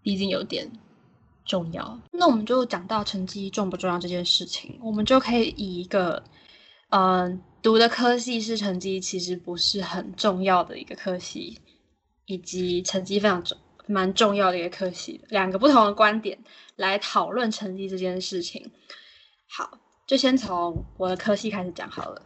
[0.00, 0.66] 毕竟有点
[1.44, 2.00] 重要。
[2.10, 6.24] 那我们就讲到成绩重不重要这件事情，我们就可以以一个
[6.88, 11.58] 嗯读的科系是成绩其实不是很重要的一个科系，
[12.24, 16.38] 以及成绩非常重蛮重要的一个科系，两个不同的观点
[16.76, 18.70] 来讨论成绩这件事情。
[19.48, 22.22] 好，就先从我的科系开始讲好了，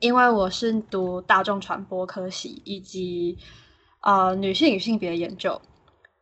[0.00, 3.36] 因为我是读大众传播科系以及
[4.02, 5.60] 呃女性与性别研究，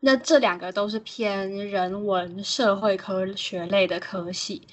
[0.00, 4.66] 那这两个都是偏人文社会科学类的科系，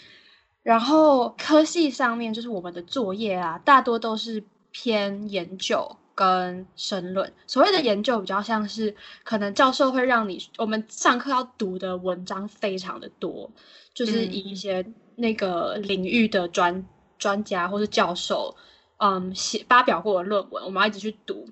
[0.62, 7.34] 然后科系上面就是我们的作业啊，大多都是偏研究跟申论。
[7.48, 13.52] 所谓的研究比较像是，可能教授会让你我们上课要读的文章非常的多，
[13.94, 14.86] 就是以一些。
[15.16, 16.84] 那个领域的专
[17.20, 18.56] 专家或是教授，
[18.98, 21.48] 嗯，写发表过的论文，我们要一直去读。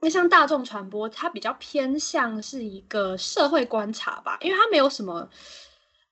[0.00, 5.28] 那像大众传播，它比较偏向是一个社会观察吧，因为它没有什么。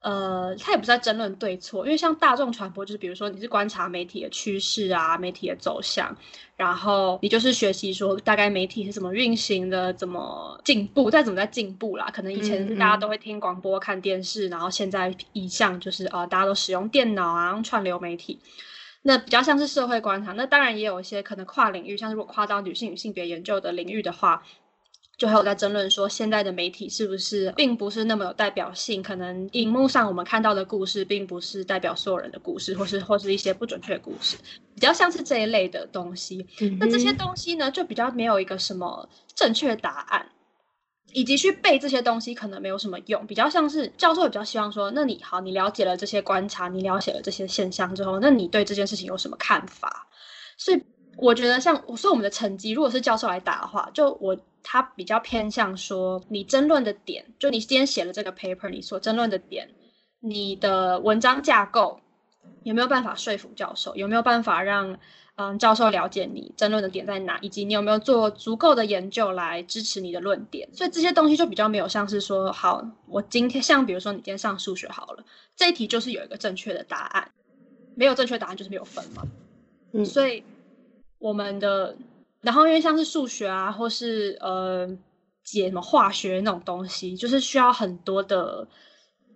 [0.04, 6.14] 呃，他也不是在争论对错，因为像大众传播，就是比如说你是观察媒体的趋势啊，媒体的走向，
[6.58, 12.10] 然后你就是学习说大概媒体是怎么运行的，怎么进步，再怎么在进步啦。
[12.12, 18.38] 可能以前是大家都会听广播、看电视，然后现在一向就是呃大家都使用电脑啊，串流媒体，
[19.00, 20.32] 那比较像是社会观察。
[20.32, 24.42] 那当然也有一些可能跨领域，像如果跨到女性与性别研究的领域的话。
[25.16, 29.00] 就还有在争论说，现在的媒体是不是并不是那么有代表性？
[29.00, 34.37] 可能荧幕上我们看到的故事，并不是代表所有人的故事，或是或是一些不准确的故事，
[34.74, 36.44] 比较像是这一类的东西。
[36.81, 40.27] 那这些东西呢，就比较没有一个什么正确答案，
[41.12, 43.24] 以及去背这些东西可能没有什么用。
[43.24, 50.09] 比较像是教授比较希望说，那你好，你了解了这些观察，你了解了这些现象之后，那你对这件事情有什么看法？
[50.59, 50.83] 所以
[51.16, 54.37] 我觉得，像我说我们的成绩，如果是教授来打的话，就我。
[54.66, 59.68] 他比较偏向说，你争论的点，就你今天写了这个 paper，你所争论的点，
[60.20, 62.00] 你的文章架构
[62.62, 63.94] 有没有办法说服教授？
[63.94, 64.98] 有没有办法让
[65.37, 67.38] 嗯教授了解你争论的点在哪？
[67.42, 70.66] 以及你有没有做足够的研究来支持你的论点？
[70.72, 75.24] 所以这些东西就比较没有像是说，好，我今天像比如说你今天上数学好了，
[75.55, 77.31] 这一题就是有一个正确的答案，
[77.94, 79.22] 没有正确答案就是没有分嘛。
[79.92, 80.42] 嗯，所以
[81.18, 81.94] 我们的。
[82.44, 84.87] 然后，因为像是数学啊，或是呃
[85.42, 88.68] 解什么化学那种东西，就是需要很多的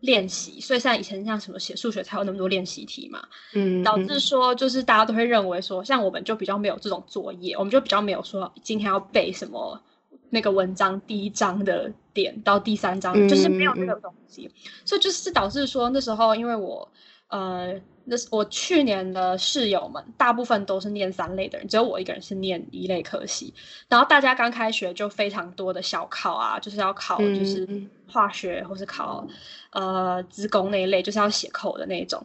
[0.01, 9.81] 练习，所以像以前像什么写数学才有那么多练习题嘛，嗯，导致说就是大家都会认为说，像我们就比较没有这种作业，我们就比较没有说今天要背什么
[10.29, 14.51] 那个文章第一章的点到第三章，就是没有那个东西，
[14.85, 16.87] 所以就是导致说那时候因为我
[17.29, 17.81] 呃。
[18.09, 23.52] 那是我去年的室友们，大部分都是念三类的人，只有我一个人是念一类科系。
[23.88, 27.69] 然后大家刚开学就非常多的小考啊，就是要考就是
[28.09, 29.27] 化学或是考
[29.73, 32.25] 呃资工那一类，就是要写口的那种。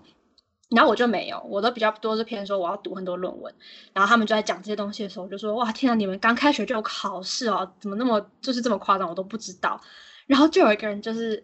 [0.70, 3.54] 然后我就没有，我都比较多是偏说我要读很多论文。
[3.92, 9.80] 然后他们就在讲这些东西的时候，就说哇天啊，你们刚开学就有考试哦，怎么那么就是这么夸张，我都不知道。
[10.28, 11.44] 然后就有一个人就是。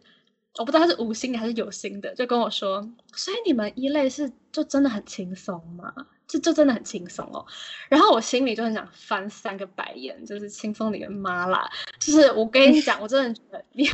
[0.60, 5.94] 我不知道他是无心的还是有心的，就跟我说，所以你们一类是就真的很轻松吗？
[6.28, 7.44] 就就真的很轻松哦。
[7.88, 11.68] 然后我心里就很想翻三个白眼，就是轻松你的妈啦！
[12.00, 13.90] 就是我跟你讲，我真的觉得你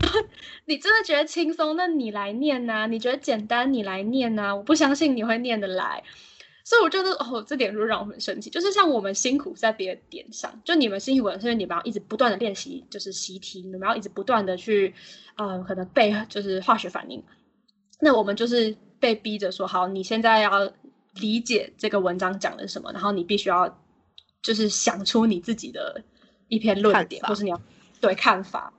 [0.65, 6.03] 你真的觉得轻松，那你来念呐、你觉得简单，你来念呐、我不相信你会念得来。
[6.65, 8.49] 所以我觉得哦，这点就让我很生气。
[8.49, 14.93] 就是像我们辛苦在别的点上，就你们辛苦的是因为你们要一直不断的练习，就是习题，你们要一直不断的去，
[15.35, 17.23] 呃，可能背就是化学反应。
[17.99, 20.73] 那我们就是被逼着说，好，你现在要
[21.13, 23.79] 理解这个文章讲的什么，然后你必须要
[24.41, 26.03] 就是想出你自己的
[26.47, 27.61] 一篇论点，看法或是你要
[28.01, 28.73] 对看法。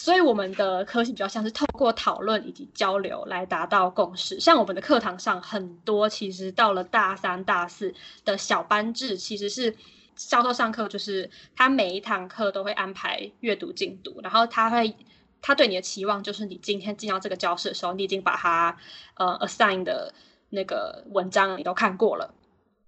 [0.00, 4.38] 所以我们的科系比较像是透过讨论以及交流来达到共识。
[4.38, 7.92] 像我们的课堂上很多，其实到了大三、大四
[8.24, 9.74] 的小班制，其实是
[10.14, 14.94] 教授上课就是他每一堂课都会安排阅读进度，然后他会
[15.42, 18.78] 他对你的期望就是你今天进到这个教室的时候，你已经把他
[19.14, 20.14] 呃 assign 的
[20.50, 22.32] 那个文章你都看过了。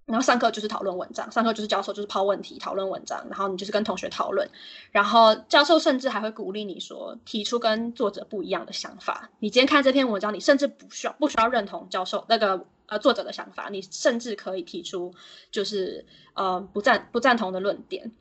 [0.05, 4.49] 然后上课就是讨论文章，上课就是教授就是抛问题讨论文章，然后你就是跟同学讨论，
[4.91, 9.29] 然后教授甚至还会鼓励你说提出跟作者不一样的想法。
[9.39, 15.13] 你今天看这篇文章，你甚至不需要不需要认同教授那个呃作者的想法，你甚至可以提出
[15.49, 18.11] 就是呃不赞不赞同的论点。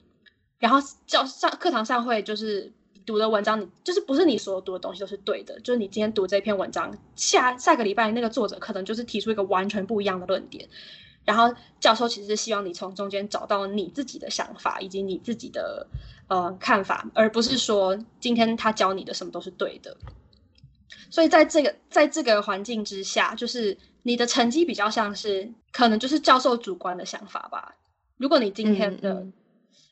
[0.59, 2.73] 然后教上课堂上会就是
[3.05, 10.69] 读的文章，你就是不是你所有读的东西都是对的，就是你今天读这篇文章，下下个礼拜那个作者可能就是提出一个完全不一样的论点。
[11.31, 15.87] 然后教授其实是希望你从中间找到你自己的想法以及你自己的
[16.27, 19.97] 呃看法，而不是说今天他教你的什么都是对的。
[21.09, 27.77] 所以在这个在这个环境之下，就是你的成绩比较像是可能就是教授主观的想法吧。
[28.17, 29.33] 如果你今天的、嗯嗯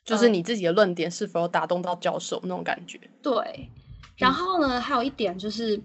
[0.05, 2.99] 就是你自己的论点是否有打动到教授那种感觉。
[3.23, 3.71] 对，
[4.17, 5.79] 然后呢，还有一点就是，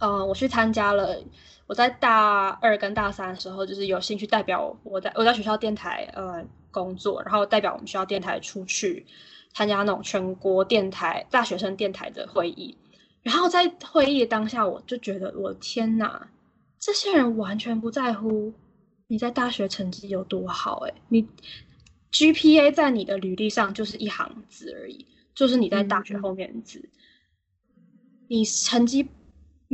[0.00, 1.22] 呃，我去参加了，
[1.66, 9.06] 我在大二跟大三的时候，就是有兴趣代表我在我在学校电台呃工作，然后代表我们学校电台出去
[9.52, 12.76] 参加那种全国电台大学生电台的会议，
[13.22, 16.28] 然后在会议当下，我就觉得我天哪，
[16.78, 18.52] 这些人完全不在乎
[19.06, 21.26] 你在大学成绩有多好、欸，你
[22.12, 26.90] GPA 在你的履历上就是一行字而已，就是你在大学后面的字。
[28.26, 29.06] 你成绩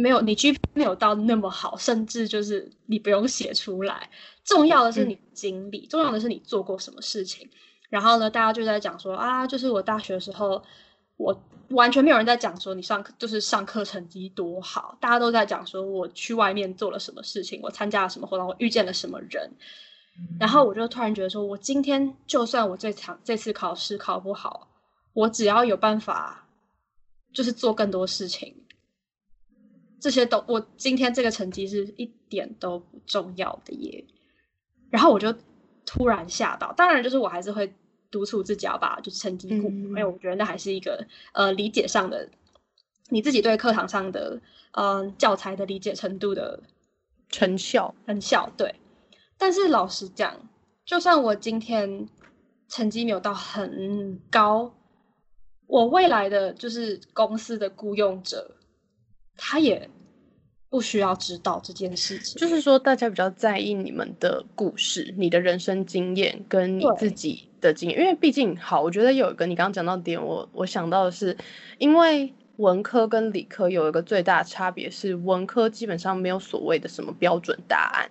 [0.00, 4.08] 没有，你 GPA 没有到那么好，甚至就是你不用写出来。
[4.44, 7.48] 重要的是你经历，重要的是你做过什么事情。
[7.88, 10.62] 然后呢，大家就在讲说啊，就是我大学的时候，
[11.16, 19.50] 我完全没有人在讲说你上课就是上课成绩多好，大家都在讲说我去外面做了什么事情，我参加了什么活动，我遇见了什么人。
[20.38, 24.68] 然后我就突然觉得说，我今天就算我这场这次考试考不好，
[25.12, 26.46] 我只要有办法，
[27.32, 28.54] 就是做更多事情，
[30.00, 34.04] 这些都我今天这个成绩是一点都不重要的耶。
[34.90, 35.32] 然后我就
[35.86, 37.72] 突然吓到，当然就是我还是会
[38.10, 42.28] 督促自己要把就是成绩顾好，嗯因为我觉得那还是一个呃理解上的，
[43.10, 44.40] 你自己对课堂上的
[44.72, 46.60] 嗯、呃教材的理解程度的
[47.28, 48.74] 成效，很效，对。
[49.38, 50.48] 但是老实讲，
[50.84, 52.08] 就算我今天
[52.68, 54.74] 成绩没有到很高，
[55.66, 58.56] 我未来的就是公司的雇佣者，
[59.42, 59.88] 他也
[60.68, 62.38] 不需要知道这件事情。
[62.38, 71.34] 就是说大家比较在意你们的故事、你的人生经验跟你自己的经验，因为毕竟好，我觉得有一个你刚刚讲到的点，我我想到的是，
[71.78, 78.10] 因为文科跟理科有一个最大的差别是，文科基本上没有所谓的什么标准答案。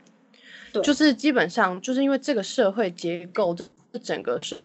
[0.74, 3.56] 对就是基本上就是因为这个社会结构，
[3.94, 4.62] 这整个社会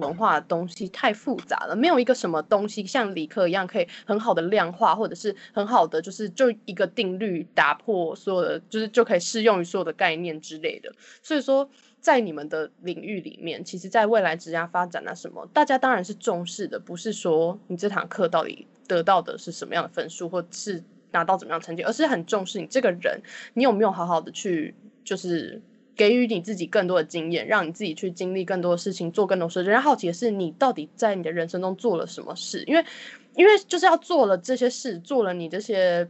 [0.00, 10.92] 文化的东西太复杂了，没有一个什么东西像理科一样可以很好的量化，或者是很好的就是就一个定律打破所有的，就是就可以适用于所有的概念之类的。
[11.22, 11.68] 所以说，
[12.00, 20.82] 在你们的领域里面，其实在未来职业发展啊什么，大家当然是重视的，不是说你这堂课到底得到的是什么样的分数，或是
[21.12, 23.20] 拿到怎么样成绩，而是很重视你这个人，
[23.54, 24.74] 你有没有好好的去
[25.04, 25.60] 就是
[25.98, 29.64] 给予你自己更多的经验，让你自己去经历更多的事情，做更多事。
[29.64, 32.84] 人家好奇的是你到底在你的人生中做了什么事，因为
[33.34, 36.08] 因为就是要做了这些事，做了你这些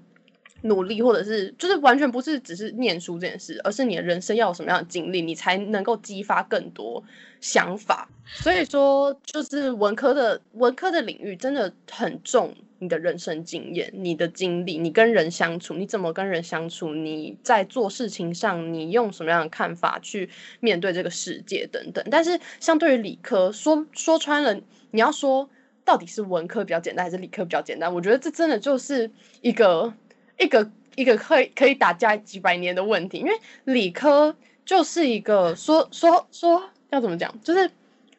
[0.62, 7.02] 努力，或者是就是完全不是只是念书这件事，而是你的人生要有什么样的经历，你才能够激发更多
[7.40, 8.08] 想法。
[8.24, 20.28] 所以说，就是文科的文科的领域真的很重你的人生经验、你的经历、你跟人相处，你怎么跟人相处，你在做事情上你用什么样的看法去
[20.60, 22.04] 面对这个世界等等。
[22.10, 24.54] 但是相对于理科，说说穿了，
[24.90, 25.48] 你要说
[25.84, 27.94] 到底是文科比较简单还是理科比较简单？
[27.94, 29.94] 我觉得这真的就是一个
[30.38, 33.32] 一个一个可以可以打架几百年的问题，因为
[33.64, 34.34] 理科
[34.64, 37.70] 就是一个说说说要怎么讲，就是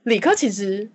[0.04, 0.90] 理科其实。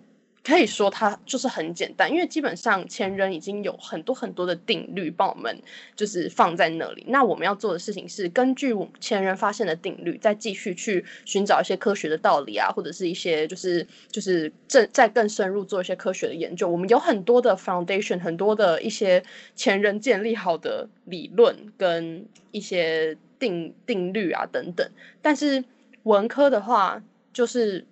[0.45, 5.59] 可以说它就是很简单，因为基本上前人已经有很多很多的定律帮我们
[5.95, 7.03] 就是放在那里。
[7.07, 16.69] 那我们要做的事情是根据前人发现的定律，再继续去寻找一些科学的道理啊，或者是一些就是就是正再更深入做一些科学的研究。
[16.69, 19.23] 我们有很多的 foundation，很多的一些
[19.55, 24.87] 前人建立好的理论跟一些定定律啊等等。
[25.23, 25.63] 但是
[26.03, 27.01] 文科的话，
[27.33, 27.87] 就是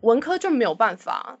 [0.00, 1.38] 文科就没有办法。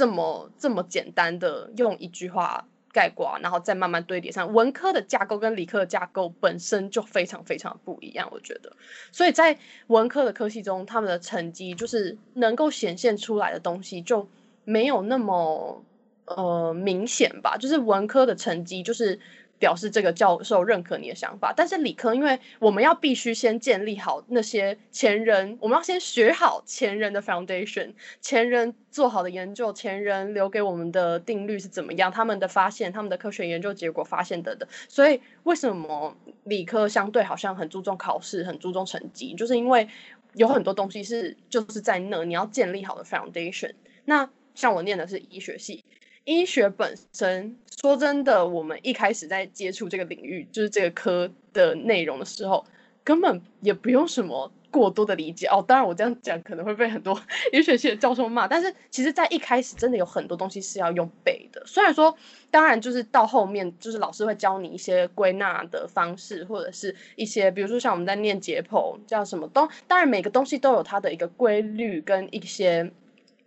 [0.00, 4.50] 这么这么简单的用一句话概括，然后再慢慢堆叠上。
[4.50, 8.72] 文科的架构跟理科的架构本身就非常非常不一样，我觉得。
[9.12, 14.26] 所以在文科的科系中，他们的成绩就是能够显现出来的东西就
[14.64, 15.84] 没有那么
[16.24, 17.58] 呃明显吧。
[17.58, 19.20] 就是文科的成绩就是。
[19.60, 27.92] 表示这个教授认可你的想法，但是理科，因为我们要必须先建立好那些前人，我们要先学好前人的 foundation，
[28.22, 34.66] 前人做好的研究，前人留给我们的定律是怎么样，他们的发现，他们的科学研究结果发现的的。
[34.88, 39.86] 所以为什么理科相对好像很注重考试，很注重成绩，就是因为
[40.32, 43.74] 有很多东西是就是在那你要建立好的 foundation。
[44.06, 45.84] 那像我念的是医学系。
[46.30, 52.64] 医学本身，说真的，我们一开始在接触这个领域，就是这个科的内容的时候，
[53.02, 55.64] 根本也不用什么过多的理解哦。
[55.66, 57.20] 当然，我这样讲可能会被很多
[57.52, 61.60] 医学系的教授骂，但是其实，在一开始真的有很多东西是要用背的。
[61.66, 62.16] 虽然说，
[62.48, 72.92] 当然就是到后面，就是老师会教你一些归纳的方式，或者是一些，比如说像我们在念解剖，叫什么东，当然每个东西都有它的一个规律跟一些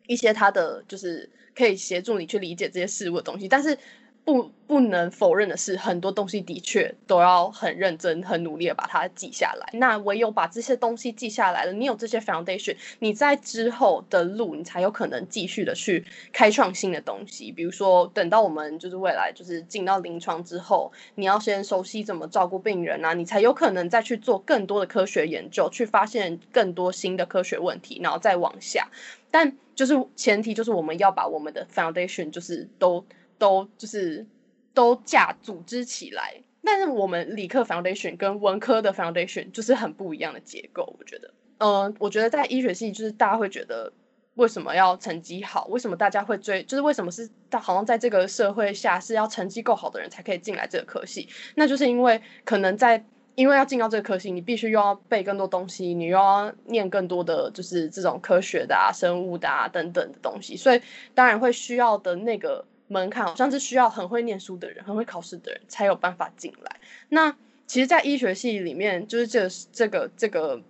[0.08, 1.30] 一些他的就是。
[1.56, 3.78] 可以协助你去理解这些事物的东西，但是
[4.26, 9.70] 不不能否认的是，很多东西的确都要很认真、很努力的把它记下来。
[9.74, 17.52] 那唯有把这些东西记下来了，你有这些 foundation，你在之后的路，你才有可能继续的去开创新的东西。
[17.52, 28.88] 比如说，等到我们就是未来就是进到临床之后，你要先熟悉怎么照顾病人啊，你才有可能再去做更多的科学研究，去发现更多新的科学问题，然后再往下。
[29.30, 33.04] 但就是前提就是我们要把我们的 foundation 就是都
[33.44, 34.26] 都就是
[34.74, 43.92] 都架组织起来，但是我们理科 foundation 跟文科的 foundation 就是很不一样的结构，我觉得，嗯，我觉得在医学系就是大家会觉得
[44.36, 53.04] 为什么要成绩好，为什么大家会追，就是为什么是他好像在这个社会下是要成绩够好的人才可以进来这个科系，那就是因为可能在。
[53.36, 60.80] 因为要进到这个科系，你必须又要背更多东西，你又要念更多的就是这种科学的啊、生物的啊等等的东西，所以
[61.16, 66.80] 当然会需要的那个门槛，好像是需要很会念书的人、很会考试的人才有办法进来。
[67.10, 70.62] 那其实，在医学系里面，就是这这个这个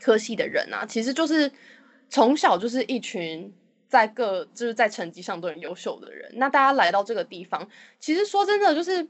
[0.00, 1.50] 科系的人啊，其实就是
[2.08, 3.52] 从小就是一群
[3.88, 6.30] 在各就是在成绩上都很优秀的人。
[6.34, 7.68] 那大家来到这个地方，
[8.00, 9.06] 其实说真的，就是。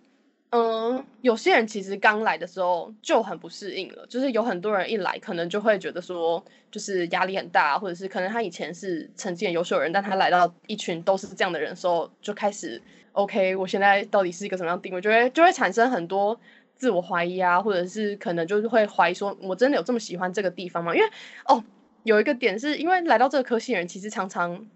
[0.51, 12.81] 嗯，有些人其实刚来的时候就很不适应了，就是有很多人一来可能就会觉得说，就是压力很大，或者是可能他以前是成绩很优秀的人，但他来到一群都是这样的人的时候，就开始
[13.13, 16.41] OK，我现在到底是一个什么样定位，就会就会产生很多
[16.75, 20.95] 自我怀疑啊，或者是可能就是会怀疑说，我真的有这么喜欢这个地方吗？
[20.97, 21.07] 因为
[21.45, 21.63] 哦，
[22.05, 24.67] 有一个点是因为来到这个科系的人，其实常常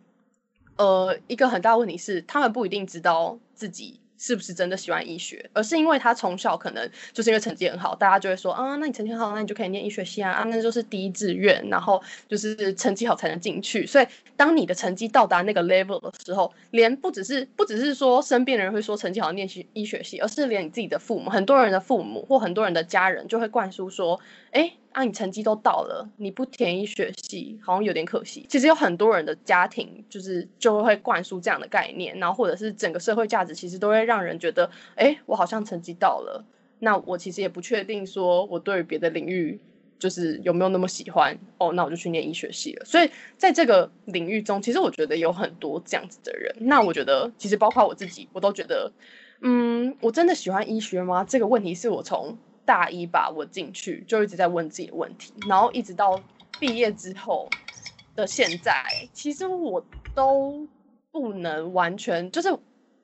[0.77, 4.02] 呃一个很大问题是，他们不一定知道自己。
[4.23, 13.85] 是不是真的喜欢医学，而是因为他从小可能就是因为成绩很好，大家就会说啊，那你成绩很好，那你就可以念医学系啊，啊，那就是第一志愿，然后就是成绩好才能进去。
[13.85, 14.07] 所以
[14.37, 24.21] 当你的成绩到达那个 level 的时候，连不只是不只是说身边的人会说成绩好念医医学系，而是连你自己的父母，很多人的父母或很多人的家人就会灌输说，
[24.53, 24.73] 哎。
[24.93, 28.45] 啊，你成绩都到了，你不填医学系好像有点可惜。
[28.47, 36.45] 其实有很多人的家庭就是就会灌输这样的概念，然后或者是整个社会价值其实都会让人觉得，哎，我好像成绩到了，
[36.81, 39.59] 那我其实也不确定说我对于别的领域
[39.99, 42.85] 就是有没有那么喜欢哦，那我就去念医学系了。
[42.85, 46.55] 所以在这个领域中，其实我觉得有很多这样子的人。
[46.59, 48.93] 那我觉得其实包括我自己，我都觉得，
[49.41, 51.25] 嗯，我真的喜欢医学吗？
[51.25, 52.37] 这个问题是我从。
[52.73, 56.19] 大一吧，我进去就一直在问自己的问题，然后一直到
[56.59, 57.47] 毕业之后
[58.17, 58.73] 的现在，
[59.13, 60.67] 其实我都
[61.11, 62.49] 不能完全就是，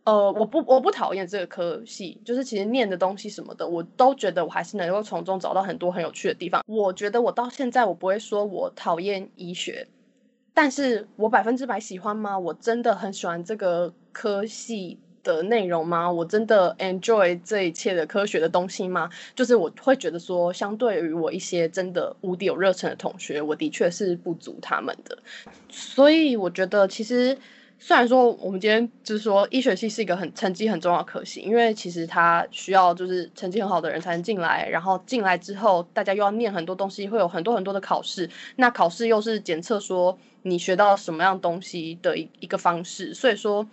[0.05, 6.65] 呃，我不我不讨厌这个科系，就是其实念的东西什么的，我都觉得我还是能够从中找到很多很有趣的地方。
[6.67, 9.87] 我觉得我到现在我不会说我讨厌医学。
[10.55, 12.39] 但是我百分之百喜欢吗？
[12.39, 14.99] 我真的很喜欢这个科系
[15.37, 16.11] 的内容吗？
[16.11, 19.11] 我真的 enjoy 这一切的科学的东西吗？
[19.35, 25.19] 就是我会觉得说，相对于我一些真的无敌有热忱的同学，我的确是不足他们的。
[25.69, 27.37] 所以我觉得其实。
[27.81, 43.65] 虽然说我们今天就是说医学系是一个很成绩很重要的科系，因为其实它需要就是成绩很好的人才能进来，然后进来之后大家又要念很多东西，会有很多很多的考试，那考试又是检测说你学到什么样东西的一一个方式，所以说，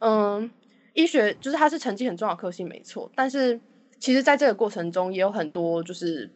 [0.00, 0.50] 嗯，
[0.94, 3.60] 医学就是它是成绩很重要的科系没错，但是
[3.98, 6.30] 其实在这个过程中也有很多就是，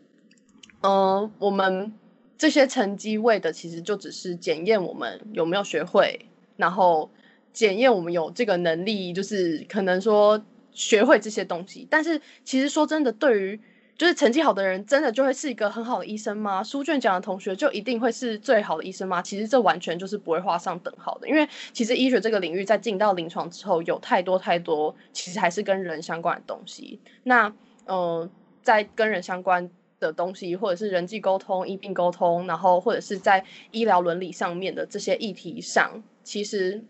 [0.81, 1.93] 呃，我们
[2.39, 6.27] 这些成绩为的其实就只是检验我们有没有学会。
[6.57, 7.11] 然后
[7.53, 10.43] 检验我们有这个能力，就是可能说
[10.73, 11.87] 学会这些东西。
[11.91, 13.61] 但是其实说真的，对于
[13.97, 16.63] 就是成绩好的人，真的就会是一个很好的医生吗？
[16.63, 19.23] 书卷讲的同学就一定会是最好的医生吗？
[19.23, 21.27] 其实这完全就是不会画上等号的。
[21.29, 27.01] 因为其实医学这个领域在进到临床之后，有太多太多其实还是跟人相关的东西。
[27.23, 27.51] 那
[27.87, 28.29] 呃，
[28.63, 36.03] 在跟人相关的东西，或者是人际沟通、医病沟通，然后或者是在医疗伦理上面的这些议题上。
[36.23, 36.85] 其实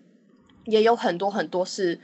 [0.65, 2.01] 也有很多很多是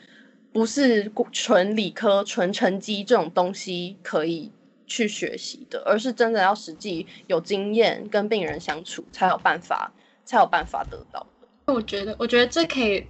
[0.53, 4.53] 不是纯理科、纯成绩这种东西可以
[4.93, 9.91] 去学习的，而是真的要实际有经验跟病人相处，才有办法
[10.27, 11.49] 才有办法得到的。
[11.73, 13.03] 我觉得，我觉得这可以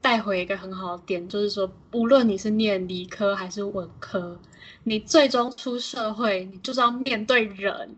[0.00, 4.40] 带回一个很好的点，就是说，无论你是念理科还是文科，
[4.84, 7.96] 你最终出社会，你就是要面对人。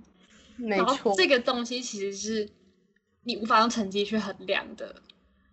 [0.57, 2.49] 没错，这个东西其实是
[3.25, 5.03] 你无法用成绩去衡量的。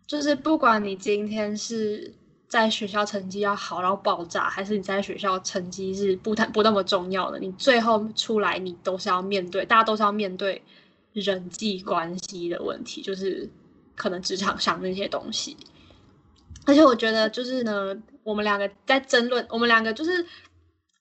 [0.08, 2.14] 就是不管你今天是
[2.54, 10.62] 在学校成绩要好到爆炸，还是你在学校成绩是不太不那么重要的，你最后出来你都是要面对，大家都是要面对
[11.14, 13.50] 人际关系的问题，就是
[13.96, 15.58] 可能职场上那些东西。
[16.68, 17.92] 而且我觉得就是呢，
[18.22, 20.24] 我们两个在争论，我们两个就是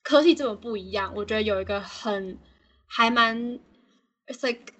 [0.03, 2.39] 科技这么不一样，我觉得有一个很
[2.87, 3.37] 还蛮
[4.27, 4.73] ，it's like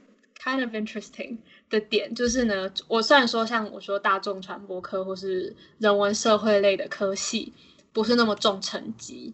[0.43, 1.37] kind of interesting。
[1.73, 7.51] 的点就是呢，我虽然说像我说大众传播科或是人文社会类的科系
[7.95, 9.33] 不是那么重成绩，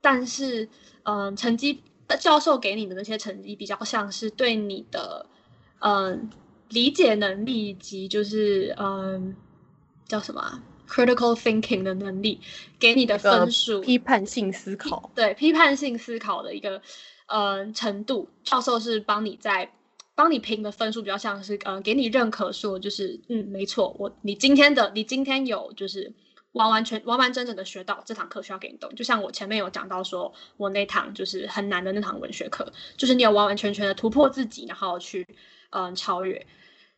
[0.00, 0.68] 但是
[1.02, 1.82] 嗯，成绩
[2.20, 5.26] 教授给你的那些成绩比较像是对你的
[5.80, 6.30] 嗯
[6.68, 9.34] 理解能力以及就是嗯
[10.06, 12.40] 叫什么 critical thinking 的能力
[12.78, 16.80] 给你的分数，批判性思考，对批判性思考的一个
[17.26, 19.72] 嗯程度，教授是帮你在。
[20.18, 26.12] 帮你评的分数比较像是，呃，给你认可说，就是，嗯，没错，我你今天的你今天有就是
[26.54, 32.66] 完完全完完整整的学到这堂课需要给你懂，就像我前面有讲到说，我那堂就是很难的那堂文学课，
[32.96, 35.24] 就是你有完完全全的突破自己，然后去
[35.70, 36.44] 嗯超越，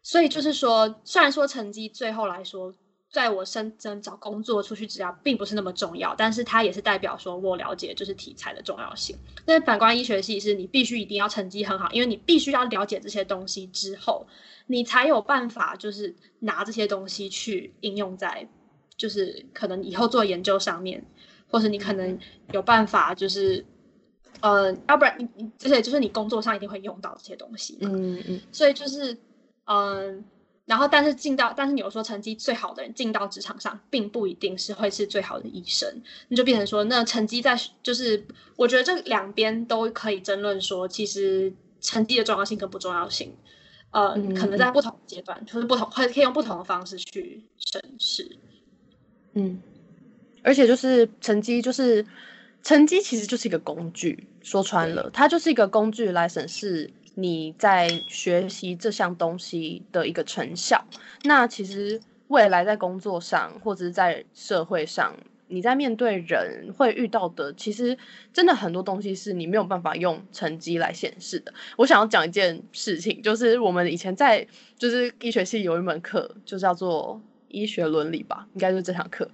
[0.03, 2.75] 所以就是说，虽然说成绩最后来说。
[3.13, 9.17] 在我深圳找工作出去职涯并不是那么重要，但是它也是代表说我了解就是题材的重要性。
[9.45, 14.25] 那反观医学系是你必须一定要成绩很好，因为你必须要了解这些东西之后，
[14.69, 18.49] 你才有办法就是拿这些东西去应用在
[18.97, 21.05] 就是可能以后做研究上面，
[21.49, 22.17] 或是你可能
[22.53, 23.65] 有办法就是
[24.41, 27.77] 呃，要不然你你而且就是你工作上一定会用到这些东西。
[27.81, 29.19] 嗯嗯，所以就是
[29.65, 30.25] 嗯。
[30.67, 43.35] 然后，但是进到，但是你有说成绩最好的人进到职场上，并不一定是会是最好的医生，那就变成说，那成绩在就是，我觉得这两边都可以争论说，其实成绩的重要性跟不重要性，
[43.91, 48.39] 呃，可能在不同阶段，就是不同，会可以用不同的方式去审视。
[49.33, 49.61] 嗯，
[50.45, 52.07] 而且就是成绩，就是
[52.63, 56.93] 成绩其实就是一个工具，说穿了，它就是一个工具来审视。
[57.15, 60.85] 你在学习这项东西的一个成效，
[61.25, 65.15] 那其实未来在工作上或者是在社会上，
[65.49, 67.99] 你在面对人会遇到的，其实
[68.33, 71.53] 真的很多东西是你没有办法用成绩来显示的。
[71.77, 74.47] 我想要讲一件事情，就是我们以前在
[74.79, 79.29] 就是医学系有一门课，就叫做医学伦理吧，应该就是这堂课。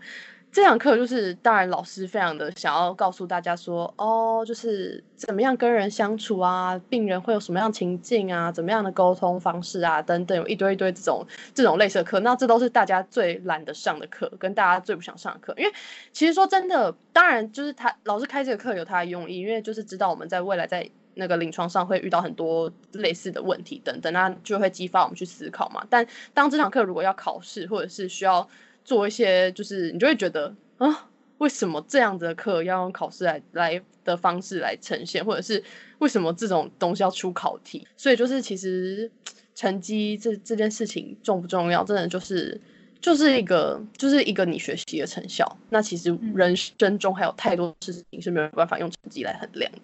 [0.56, 15.52] 这堂课就是，当然老师非常的想要告诉大家说，哦，就是怎么样跟人相处啊，病人会有什么样情境啊，怎么样的沟通方式啊，等等，有一堆一堆这种这种类似的课，那这都是大家最懒得上的课，跟大家最不想上的课。
[15.58, 15.70] 因为
[16.10, 25.84] 其实说真的，当然就是他老师开这个课有他的用意，因为就是知道我们在未来在那个临床上会遇到很多类似的问题等等，那就会激发我们去思考嘛。
[25.90, 28.48] 但当这堂课如果要考试，或者是需要。
[28.86, 35.62] 做一些就是你就会觉得啊，为什么这样子的课要用考试来来的方式来呈现，或者是
[35.98, 37.86] 为什么这种东西要出考题？
[37.96, 39.10] 所以就是其实
[39.56, 42.60] 成绩这这件事情重不重要，真的就是
[43.00, 45.58] 就是一个就是一个你学习的成效。
[45.70, 49.80] 那其实人生中还有太多事情是没有办法用成绩来衡量的。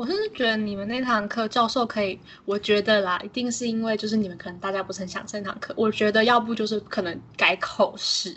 [0.00, 5.74] 我是觉得你们那堂课教授可以，我觉得啦，一定是因为就是你们可能大家不是很想这堂课。
[5.76, 8.34] 我觉得要不就是可能改口试，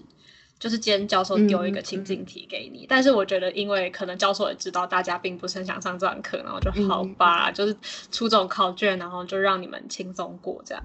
[0.59, 2.85] 就是今天教授丢一个情境题给你。
[2.89, 7.73] 但是我觉得，因为可能教授也知道大家并不是很想上这堂课，然后就好吧，就是
[8.11, 10.83] 出这种考卷，然后就让你们轻松过这样。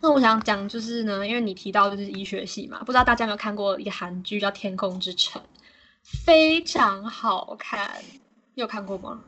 [0.00, 5.42] 那我想讲就是呢，因为你提到就是医学系嘛，不知道大家有没有看过一个韩剧叫《天空之城》，
[6.02, 8.02] 非常好看，
[8.54, 9.22] 你有看过吗？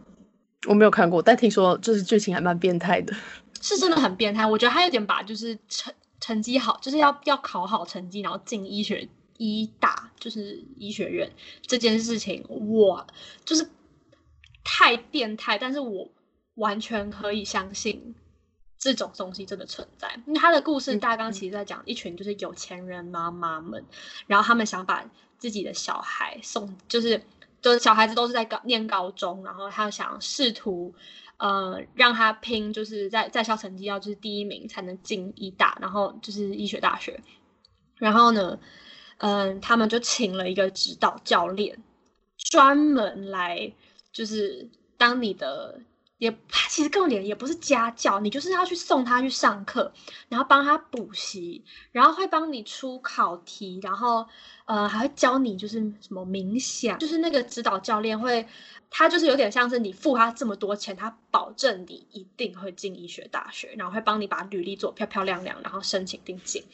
[0.68, 3.12] 我没有看过，但听说就是剧情还蛮变态的，
[3.60, 4.46] 是真的很变态。
[4.46, 9.08] 我觉得他有点把就是成成绩好，就是要要考好成绩，然后进医学
[9.38, 11.32] 医大，就是医学院
[11.62, 12.46] 这件事情，
[12.78, 13.04] 哇
[13.44, 13.68] 就是
[14.62, 15.58] 太变态。
[15.58, 16.08] 但是我
[16.54, 18.14] 完全可以相信
[18.78, 20.14] 这种东西真的存在。
[20.26, 23.84] 因为他的故事大纲其实在讲一群就是有钱人妈妈们，
[24.28, 25.04] 然后他们想把
[25.38, 27.20] 自己的小孩送，就是。
[27.62, 30.94] 就是小孩子都是在高念高中，然后他想试图，
[31.38, 37.18] 呃，让他拼，就是在在校成绩要就是第一名才能进医大，然后就是医学大学。
[37.96, 38.58] 然后呢，
[39.16, 41.82] 嗯，他们就请了一个指导教练，
[42.36, 43.72] 专门来
[44.12, 45.80] 就是当你的。
[46.22, 49.92] 也他其实更点也也不是家教，你就是要去送他去上课，
[50.28, 54.24] 然后帮他补习，然后会帮你出考题，然后
[54.66, 58.46] 呃还会教你就是什么冥想，就是那个指导教练会，
[58.88, 66.64] 他就是有点像是你付他这么多钱，他保证你一定会进医学大学，然后会帮你把履历做漂漂亮亮，然后申请定进。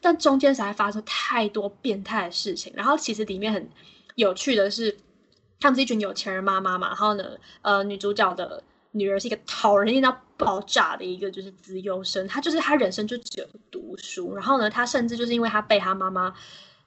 [0.00, 3.70] 但中间实在发生太多变态的事情，然后其实里面很
[4.16, 4.98] 有趣的是，
[5.60, 7.24] 他们是一群有钱人妈妈嘛，然后呢，
[7.62, 8.64] 呃女主角的。
[8.96, 16.34] 女儿是一个讨人厌到爆炸的一个就是资优生，她就是她人生就只有读书，然后呢，她甚至就是因为她被她妈妈，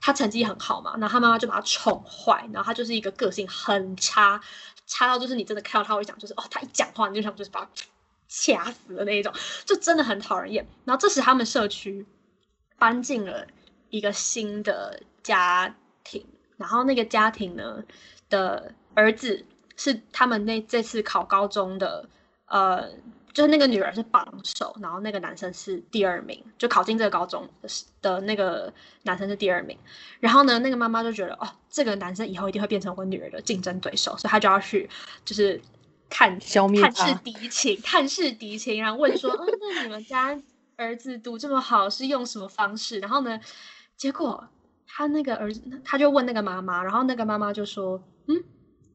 [0.01, 4.41] 她成绩很好嘛，然后她妈妈就把她宠坏，然后她就是一个个性很差，
[4.88, 7.70] 差到就是你真的看到她会讲，就是哦，她一讲话你就想就是把她
[8.28, 9.34] 掐死的那一种，
[9.66, 10.68] 就真的很讨人厌。
[10.86, 12.05] 然后这时他们社区
[12.78, 13.45] 搬进了
[13.89, 16.26] 一个新的家庭，
[16.57, 17.84] 然后那个家庭呢
[18.30, 19.45] 的儿子。
[19.80, 22.05] 是他们那这次考高中的，
[22.47, 22.89] 呃，
[23.32, 27.47] 就是那个女儿是榜首，然后那个男生是第二名，就考进这个高中
[28.01, 28.73] 的那个
[29.03, 29.77] 男生是第二名。
[30.19, 34.89] 然后呢，那个妈妈就觉得，哦，这个男生以后一定会变成我女儿的竞争对手，所以他就要去，
[35.23, 35.61] 就是
[36.09, 40.38] 看消灭探视敌情，探视敌情，然后问说，哦，那你们家
[40.75, 42.99] 儿子读这么好是用什么方式？
[42.99, 43.39] 然后呢，
[43.95, 44.45] 结果
[44.86, 48.43] 他那个儿子他就问那个妈妈，然后那个妈妈就说，嗯。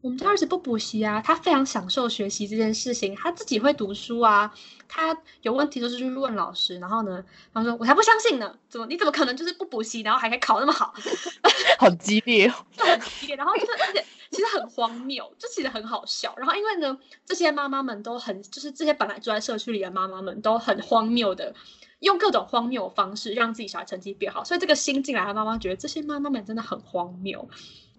[0.04, 4.52] 我们家儿子不补习啊，他非常享受学习这件事情，他自己会读书啊，
[4.86, 7.24] 他有问题就是去问老师，然后呢，
[7.54, 10.92] 他说我才不相信呢，怎么你怎么可能就是不补习，然后还可以考那么好？
[11.80, 21.54] 很激烈，就很激烈，然后就是而且其实很荒谬，就其实很好笑，然后因为呢，这些妈妈们都很，就是这些本来住在社区里的妈妈们都很荒谬的，
[22.00, 27.48] 用各种荒谬方式让自己小孩成绩变好，所以这个新进来的妈妈觉得这些妈妈们真的很荒谬。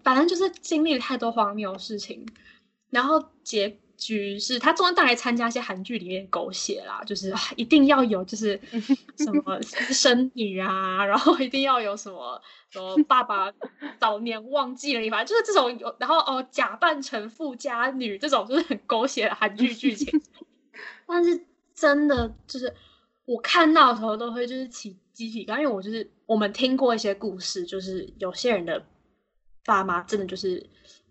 [0.06, 2.24] 反正就是经历了太多荒谬的事情，
[2.90, 8.60] 然后结局是他中间当然参加一些韩剧里面狗血啦，就是一定要有就是
[9.18, 12.40] 什么私生女啊，然后一定要有什么
[12.70, 13.52] 什么爸爸
[13.98, 20.22] 早年忘记了你，反正就是这种有，然后哦假扮成富家女这种就是很狗血的韩剧剧情，
[21.08, 21.44] 但是
[21.74, 22.72] 真的就是
[23.24, 28.86] 我看到的时候都会就是起鸡皮疙瘩，因为我就是我们听过一些故事，就是有些人的。
[29.66, 30.64] 爸妈真的就是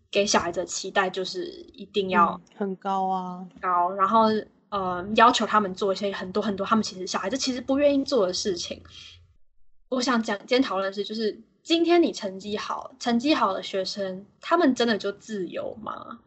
[0.09, 4.27] 给小孩子的期待，就是一定要很高啊，高，然后
[4.69, 8.81] 呃要求他们做一些很多很多他们其实小孩子其实不愿意做的事情。
[9.89, 16.19] 我想讲今天讨论的是，就是今天你成绩好，成绩好的学生，他们真的就自由吗？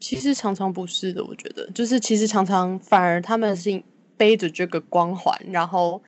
[0.00, 3.82] 其实常常不是的，我觉得就是其实常常反而他们是
[4.16, 6.02] 背着这个光环，然后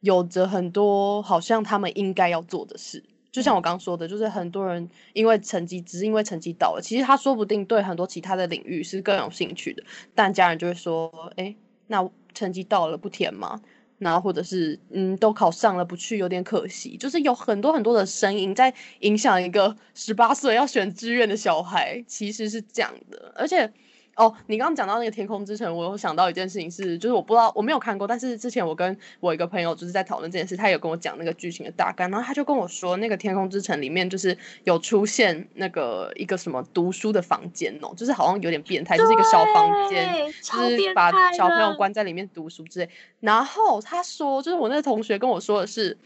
[0.00, 3.02] 有着很多好像他们应该要做的事。
[3.32, 9.82] 就像我刚说的，就是很多人因为成绩，只是因为成绩到了，其实他说不定对很多其他的领域是更有兴趣的，
[10.14, 11.56] 但家人就会说，哎，
[11.86, 13.60] 那成绩到了不填吗？
[13.98, 23.72] 然后或者是，嗯，都考上了不去有点可惜，就是有很多很多的声音在影响一个十八岁要选志愿的小孩，其实是这样的，而且
[24.14, 42.90] 哦，你刚刚讲到那个《天空之城》，我有想到一件事情是，就是我不知道我没有看过，但是之前我跟我一个朋友就是在讨论这件事，他有跟我讲那个剧情的大概，然后他就跟我说，那个《天空之城》里面就是有出现那个一个什么读书的房间哦，就是好像有点变态，就是一个小房间，就是把小朋友的关在里面读书之类。
[43.20, 45.96] 然后他说，就是我那个同学跟我说的是。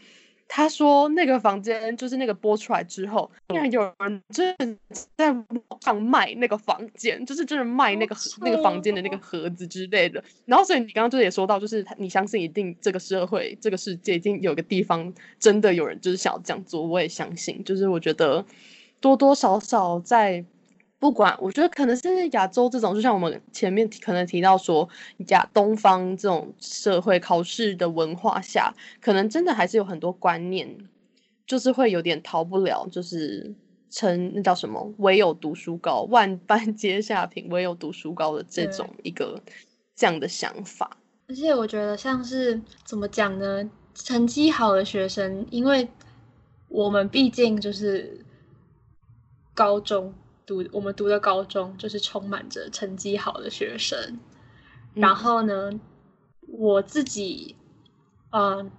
[0.47, 4.77] 他说那个房间就是那个播出来之后，竟然有人真的
[5.15, 5.45] 在网
[5.81, 10.23] 上卖那个房间，就是真的卖那个盒那个房间的那个盒子之类的。
[10.45, 17.63] 然后所以你刚刚就也说到，就是你相信一定这个社会这个世界已经有个地方真的有人就是想要这样做，我也相信。
[17.63, 18.45] 就是我觉得
[19.01, 20.45] 多多少少在。
[20.99, 24.87] 不管，我觉得可能是亚洲这种，就像我们前面可能提到说，
[25.27, 30.77] 亚东方这种社会考试的文化下，可能真的还是有很多观念，
[31.45, 33.53] 就是会有点逃不了，就是
[33.91, 39.39] 称那叫什么“唯有读书高，万般皆下品，唯有读书高”的这种一个
[39.95, 40.97] 这样的想法。
[41.27, 43.69] 而且我觉得像是怎么讲呢？
[43.93, 45.87] 成绩好的学生，因为
[46.69, 48.23] 我们毕竟就是
[49.53, 50.13] 高中
[50.47, 54.17] 读，我们读的高中就是充满着成绩好的学生。
[54.95, 55.69] 然后呢，
[56.47, 57.55] 我自己，
[58.31, 58.71] 嗯，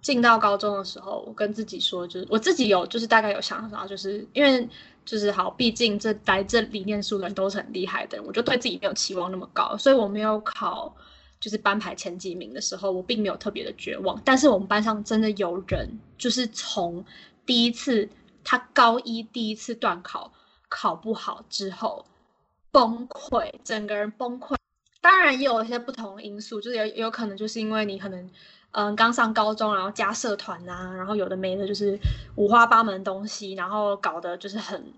[0.00, 4.66] 进到高中的时候，我跟自己说，就是我自己有，就是大概有想法，就是因为
[5.04, 10.94] 就是好，毕竟这来这里念书的人都是很厉害的人，我就对自己没有期望那么高，所以我没有考
[11.40, 14.18] 就是班排前几名的时候，我并没有特别的绝望。
[14.24, 17.04] 但是我们班上真的有人，就是从
[17.44, 18.08] 第一次
[18.44, 20.32] 他高一第一次段考
[20.78, 22.04] 考不好之后
[22.70, 24.54] 崩溃，整个人崩溃。
[25.00, 28.30] 当然也有一些不同的因素，就是有有可能就是因为你可能
[28.72, 31.98] 嗯刚上高中，然后加社团呐、然后有的没的，就是
[32.34, 34.92] 五花八门的东西，然后搞得就是很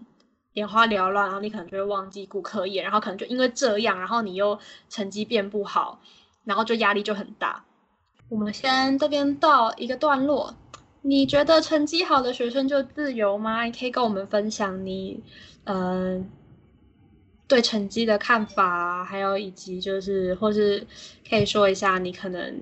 [0.54, 4.58] 眼花缭乱，然后你可能就会忘记顾课业，然后可能就因为这样，然后你又
[4.88, 6.00] 成绩变不好，
[6.42, 7.62] 然后就压力就很大。
[8.28, 10.54] 我们先这边到一个段落，
[11.02, 13.64] 你觉得成绩好的学生就自由吗？
[13.64, 15.20] 你可以跟我们分享你
[15.64, 16.18] 嗯。
[16.20, 16.24] 呃
[17.50, 20.86] 对成绩的看法，还有以及就是，或是
[21.30, 22.60] 可以说一下，你可能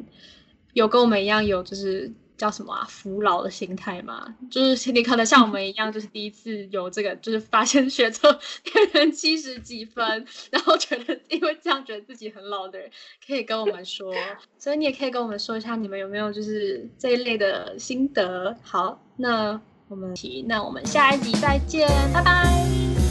[0.74, 4.34] 有跟我们一样有就是叫什么啊，服老的心态嘛？
[4.50, 8.32] 就是你可能像我们一样，就是第一次有这个，就是发现学测
[8.62, 10.04] 变成七十几分，
[10.50, 12.90] 然后觉得因为这样觉得自己很老的人，
[13.26, 14.14] 可以跟我们说。
[14.58, 18.56] 所以你也可以跟我们说一下，你们有没有就是这一类的心得？
[18.62, 20.14] 好，那我们
[20.46, 22.44] 那我们下一集再见，拜拜。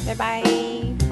[0.06, 1.05] 拜拜。